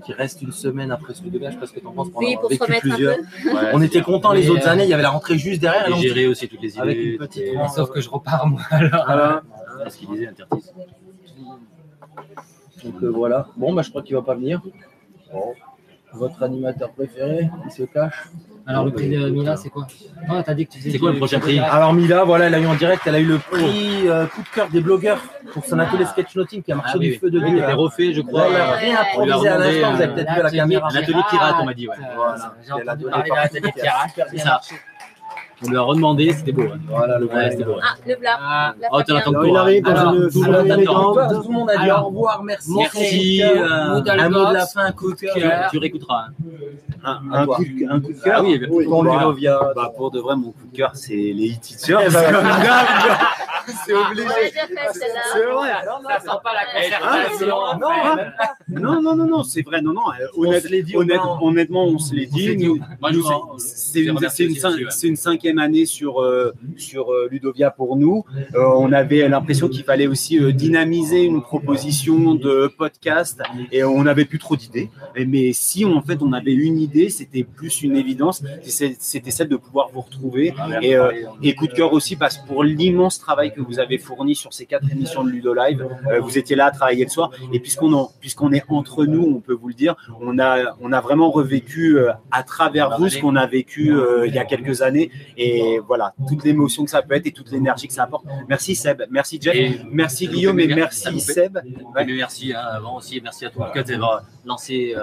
qu'il 0.06 0.16
reste 0.16 0.42
une 0.42 0.54
semaine 0.54 0.92
après 0.92 1.14
ce 1.14 1.24
Ludovia. 1.24 1.50
Je 1.50 1.56
sais 1.56 1.60
pas 1.60 1.66
ce 1.68 1.74
que 1.74 1.82
t'en 1.82 1.92
penses 1.92 2.10
pour 2.10 2.22
en 2.22 2.26
Oui, 2.26 2.38
pour 2.40 2.46
se 2.50 2.54
vécu 2.54 2.64
remettre 2.64 2.86
un 2.86 2.90
plusieurs. 2.90 3.18
Ouais, 3.18 3.72
On 3.74 3.82
était 3.82 4.02
contents 4.02 4.32
les 4.32 4.50
autres 4.50 4.66
euh, 4.66 4.72
années. 4.72 4.84
Il 4.86 4.90
y 4.90 4.94
avait 4.94 5.04
la 5.04 5.10
rentrée 5.10 5.38
juste 5.38 5.60
derrière. 5.62 5.90
Et 5.90 5.94
gérer 6.00 6.28
aussi 6.28 6.48
toutes 6.48 6.62
les 6.62 6.78
idées. 6.78 7.20
Sauf 7.76 7.90
que 7.92 8.00
je 8.00 8.10
repars 8.10 8.48
moi 8.48 8.62
alors. 8.72 9.04
Voilà. 9.06 9.42
C'est 9.84 9.90
ce 9.90 9.98
qu'il 9.98 10.10
disait, 10.12 10.28
Intertis. 10.28 10.70
Donc 12.86 13.02
euh, 13.04 13.08
voilà. 13.10 13.48
Bon, 13.58 13.74
bah, 13.74 13.82
je 13.82 13.90
crois 13.90 14.02
qu'il 14.02 14.16
va 14.16 14.22
pas 14.22 14.36
venir. 14.36 14.62
Votre 16.14 16.44
animateur 16.44 16.92
préféré, 16.92 17.50
il 17.66 17.72
se 17.72 17.84
cache. 17.84 18.28
Alors 18.66 18.86
le 18.86 18.92
prix 18.92 19.10
de 19.10 19.30
Mila, 19.30 19.58
c'est 19.58 19.70
quoi? 19.70 19.86
Oh, 20.32 20.34
t'as 20.46 20.54
dit 20.54 20.66
que 20.66 20.72
tu 20.72 20.80
faisais. 20.80 20.92
C'est 20.92 20.98
quoi 21.00 21.12
le 21.12 21.18
prochain 21.18 21.40
prix? 21.40 21.60
Alors 21.60 21.94
Mila, 21.94 22.24
voilà, 22.24 22.46
elle 22.46 22.56
a 22.56 22.60
eu 22.60 22.66
en 22.66 22.76
direct, 22.76 23.02
elle 23.06 23.16
a 23.16 23.20
eu 23.20 23.26
le 23.26 23.38
prix 23.38 24.08
euh, 24.08 24.26
coup 24.28 24.42
de 24.42 24.48
cœur 24.48 24.70
des 24.70 24.80
blogueurs 24.80 25.22
pour 25.52 25.66
son 25.66 25.78
atelier 25.78 26.06
sketchnoting 26.06 26.64
qui 26.64 26.72
a 26.72 26.76
marché 26.76 26.94
Ah 26.96 26.98
oui, 27.00 27.08
du 27.08 27.12
oui. 27.14 27.20
feu 27.20 27.30
de 27.32 27.40
Il 27.40 27.46
Dieu. 27.46 27.58
était 27.58 27.74
refait, 27.74 28.14
je 28.14 28.22
Là, 28.22 28.28
crois. 28.28 28.48
elle 28.82 28.96
a 28.96 29.04
On 29.18 29.26
lui 29.26 29.32
a 29.32 29.36
à 29.36 29.40
demandé, 29.40 29.82
l'instant, 29.82 29.92
vous 29.96 30.02
avez 30.02 30.12
euh, 30.12 30.14
peut-être 30.16 30.28
vu 30.30 30.34
à 30.34 30.38
la 30.38 30.44
l'atelier 30.44 30.60
caméra. 30.60 30.88
Un 30.90 30.96
atelier 30.96 31.22
pirate, 31.30 31.56
on 31.62 31.66
m'a 31.66 31.74
dit, 31.74 31.88
ouais. 31.90 31.96
Voilà. 32.16 32.54
J'ai 32.66 32.72
entendu 32.72 33.06
parler 33.06 33.30
d'un 33.30 33.36
atelier 33.36 33.72
pirate. 33.76 34.10
C'est 34.32 34.38
ça. 34.38 34.62
On 35.64 35.70
lui 35.70 35.78
a 35.78 35.82
redemandé, 35.82 36.34
c'était 36.34 36.52
beau. 36.52 36.64
hein. 36.64 36.78
Voilà 36.90 37.18
le 37.18 37.26
Ouais, 37.26 37.32
voilà. 37.32 37.52
c'était 37.52 37.64
beau. 37.64 37.76
Ah, 37.82 37.96
le 38.06 38.16
plat. 38.18 38.38
Ah, 38.42 38.74
La 38.80 38.88
Oh, 38.92 39.02
t'en 39.04 39.16
attends 39.16 39.44
il 39.44 39.56
arrive 39.56 39.84
dans 39.84 39.92
Alors, 39.92 40.14
une 40.14 40.20
tout 40.20 40.24
le 40.24 40.30
foulée 40.32 40.46
monde 40.52 40.68
t'attend. 40.68 40.76
élégante. 40.76 41.44
Tout 41.44 41.48
le 41.50 41.54
monde 41.54 41.70
a 41.70 41.78
dit 41.78 41.84
Alors, 41.84 42.04
au 42.06 42.10
revoir, 42.10 42.44
merci. 42.44 42.74
Merci. 42.76 43.44
Euh, 43.44 43.66
Un 44.06 44.30
mot 44.30 44.46
de 44.50 44.54
la 44.54 44.66
fin, 44.68 44.92
coup 44.92 45.12
de 45.12 45.18
tu, 45.18 45.26
cœur. 45.28 45.70
tu 45.72 45.78
réécouteras. 45.78 46.26
hein. 46.28 46.34
Un, 47.08 47.20
un 47.32 47.46
coup 47.46 47.64
de, 47.64 47.90
un 47.92 48.00
coup 48.02 48.12
de 48.14 48.20
cœur 48.20 48.36
Ah 48.40 48.44
oui, 48.44 48.60
Oui, 48.70 48.86
Pour 48.86 49.04
Voilà. 49.04 49.72
Bah, 49.76 49.92
pour 49.96 50.12
de 50.12 50.20
vrai, 50.20 50.36
mon 50.36 50.52
coup 50.52 50.68
de 50.72 50.76
cœur, 50.76 50.92
c'est 50.96 51.14
les 51.14 51.54
e-teachers. 51.54 51.98
Eh 52.06 52.10
ben, 52.12 52.24
comme 52.34 52.44
d'hab. 52.44 52.88
c'est 53.86 53.94
On 53.94 54.06
obligé. 54.08 54.24
l'a 54.28 54.34
déjà 54.36 54.62
fait 54.68 54.76
C'est 54.94 55.00
celle-là. 55.00 55.54
vrai. 55.54 55.70
Ça 56.16 56.20
sent 56.20 56.38
pas 56.44 56.54
la 56.54 56.60
Ah, 57.02 57.26
concertation. 57.30 57.48
non, 57.80 57.90
non, 58.70 59.02
non, 59.02 59.16
non, 59.16 59.26
non, 59.28 59.44
c'est 59.44 59.62
vrai. 59.64 59.82
Non, 59.82 59.94
non. 59.94 60.02
euh, 60.20 60.26
On 60.38 60.46
honnête- 60.48 60.64
se 60.64 60.68
l'est 60.70 60.82
dit, 60.84 60.96
honnête- 60.98 61.20
Romain. 61.20 61.40
honnêtement, 61.42 61.86
on 61.86 61.98
se 62.00 62.14
l'est 62.16 62.26
dit. 62.26 62.56
dit, 62.56 62.66
Nous- 62.66 62.80
Moi, 63.02 63.12
je 63.12 63.18
nous, 63.18 63.24
crois. 63.24 63.56
c'est 63.60 64.02
une, 64.02 64.18
c'est 64.30 64.44
une 64.46 64.52
aussi 64.52 64.60
cin- 64.60 64.64
là-dessus, 64.70 64.86
ouais. 64.86 64.92
c'est 64.92 65.08
une 65.08 65.16
cinquième 65.46 65.60
année 65.60 65.86
sur, 65.86 66.22
euh, 66.22 66.54
sur 66.76 67.12
euh, 67.12 67.28
Ludovia 67.30 67.70
pour 67.70 67.98
nous. 67.98 68.24
Euh, 68.56 68.64
on 68.78 68.92
avait 68.92 69.28
l'impression 69.30 69.68
qu'il 69.70 69.84
fallait 69.84 70.08
aussi 70.08 70.40
dynamiser 70.54 71.24
une 71.24 71.42
proposition 71.42 72.34
de 72.36 72.68
podcast 72.78 73.42
et 73.72 73.84
on 73.84 74.04
n'avait 74.04 74.26
plus 74.26 74.40
trop 74.40 74.56
d'idées. 74.56 74.90
Et- 75.16 75.26
Mais 75.26 75.54
si 75.54 75.86
en 75.86 76.02
fait 76.02 76.22
on 76.24 76.34
avait 76.34 76.54
une 76.54 76.80
idée, 76.80 77.10
c'était 77.10 77.44
plus 77.44 77.84
une 77.84 77.96
évidence. 77.96 78.44
C'était 78.64 79.32
celle 79.32 79.50
de 79.50 79.56
pouvoir 79.58 79.90
vous 79.94 80.02
retrouver. 80.02 80.54
Et, 80.82 80.96
euh, 80.96 81.12
et 81.44 81.54
coup 81.54 81.68
de 81.68 81.74
cœur 81.74 81.94
aussi 81.94 82.16
parce 82.16 82.38
que 82.38 82.48
pour 82.48 82.64
l'immense 82.64 83.20
travail 83.20 83.54
que 83.54 83.62
vous 83.62 83.80
avez 83.80 83.98
fourni 84.00 84.34
sur 84.36 84.52
ces 84.54 84.66
quatre 84.66 84.92
émissions 84.92 85.24
de 85.24 85.30
Ludo 85.30 85.54
Live, 85.54 85.86
vous 86.22 86.38
étiez 86.40 86.56
là 86.56 86.66
à 86.68 86.72
travailler 86.72 87.04
le 87.04 87.10
soir. 87.12 87.30
Et 87.54 87.60
puisqu'on 87.60 87.94
en- 87.94 88.10
puisqu'on 88.20 88.52
est 88.52 88.64
entre 88.70 89.06
nous, 89.06 89.24
on 89.36 89.40
peut 89.42 89.54
vous 89.54 89.68
le 89.68 89.74
dire, 89.76 89.96
on 90.22 90.40
a, 90.40 90.76
on 90.82 90.92
a 90.92 91.02
vraiment 91.02 91.30
revécu 91.30 91.98
à 92.32 92.42
travers 92.44 92.98
vous 92.98 93.10
ce 93.10 93.20
qu'on 93.20 93.36
a 93.36 93.46
vécu 93.46 93.94
il 94.28 94.34
y 94.34 94.40
a 94.40 94.46
quelques 94.46 94.82
années. 94.82 95.12
Et 95.38 95.80
voilà, 95.80 96.14
toute 96.28 96.44
l'émotion 96.44 96.84
que 96.86 96.90
ça 96.92 97.02
peut 97.02 97.16
être 97.16 97.28
et 97.28 97.32
toute 97.32 97.52
l'énergie 97.52 97.88
que 97.88 97.94
ça 97.94 98.04
apporte. 98.04 98.26
Merci 98.48 98.76
Seb, 98.76 99.04
merci 99.10 99.40
Jeff, 99.42 99.56
Et- 99.56 99.80
merci 99.92 100.28
Guillaume 100.28 100.60
et 100.60 100.68
merci 100.68 101.20
Seb. 101.20 101.58
Mais 101.96 102.06
merci 102.06 102.54
hein, 102.54 102.60
avant 102.60 102.98
aussi, 102.98 103.20
merci 103.22 103.46
à 103.46 103.50
toi 103.50 103.72
cas 103.74 103.84
d'avoir 103.84 104.24
lancé, 104.46 104.94
euh, 104.96 105.02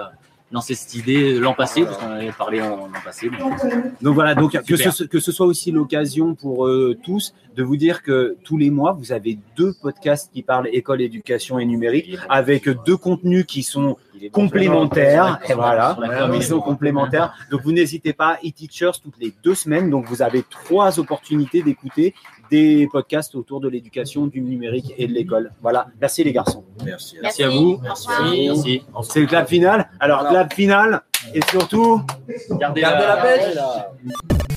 lancé 0.53 0.75
cette 0.75 0.93
idée 0.95 1.33
l'an 1.39 1.53
passé, 1.53 1.83
parce 1.83 1.97
qu'on 1.97 2.05
en 2.07 2.11
avait 2.11 2.31
parlé 2.31 2.61
en- 2.61 2.77
l'an 2.77 3.01
passé. 3.03 3.29
Donc 4.01 4.13
voilà, 4.13 4.35
donc 4.35 4.51
que 4.63 4.77
ce, 4.77 5.03
que 5.03 5.19
ce 5.19 5.31
soit 5.31 5.47
aussi 5.47 5.71
l'occasion 5.71 6.35
pour 6.35 6.67
euh, 6.67 6.95
tous 7.03 7.33
de 7.55 7.63
vous 7.63 7.75
dire 7.75 8.01
que 8.03 8.37
tous 8.43 8.57
les 8.57 8.69
mois, 8.69 8.93
vous 8.93 9.11
avez 9.11 9.37
deux 9.57 9.73
podcasts 9.81 10.31
qui 10.31 10.41
parlent 10.43 10.69
école, 10.71 11.01
éducation 11.01 11.59
et 11.59 11.65
numérique, 11.65 12.17
avec 12.29 12.69
deux 12.85 12.97
contenus 12.97 13.45
qui 13.45 13.63
sont 13.63 13.97
complémentaires. 14.31 15.39
Et 15.49 15.53
voilà, 15.53 15.97
ils 16.33 16.43
sont 16.43 16.59
complémentaires. 16.61 17.33
Donc 17.51 17.61
vous 17.63 17.71
n'hésitez 17.71 18.13
pas, 18.13 18.37
e-teachers 18.45 18.91
toutes 19.03 19.17
les 19.19 19.33
deux 19.43 19.55
semaines. 19.55 19.89
Donc 19.89 20.05
vous 20.07 20.21
avez 20.21 20.43
trois 20.49 20.99
opportunités 20.99 21.61
d'écouter 21.63 22.13
des 22.53 22.87
podcasts 22.91 23.33
autour 23.35 23.59
de 23.61 23.67
l'éducation, 23.67 24.27
du 24.27 24.41
numérique 24.41 24.93
et 24.97 25.07
de 25.07 25.13
l'école. 25.13 25.51
Voilà, 25.61 25.87
merci 25.99 26.23
les 26.23 26.31
garçons. 26.33 26.63
Merci. 26.85 27.17
Merci 27.21 27.43
à 27.43 27.49
vous. 27.49 27.79
Merci. 27.81 28.83
C'est 29.09 29.21
le 29.21 29.25
clap 29.27 29.47
final. 29.49 29.89
Alors 29.99 30.27
clap 30.27 30.53
final 30.53 31.01
et 31.33 31.41
surtout. 31.49 32.01
Gardez 32.59 32.81
Gardez 32.81 33.05
la 33.07 33.15
la- 33.15 33.21
pêche. 33.23 34.52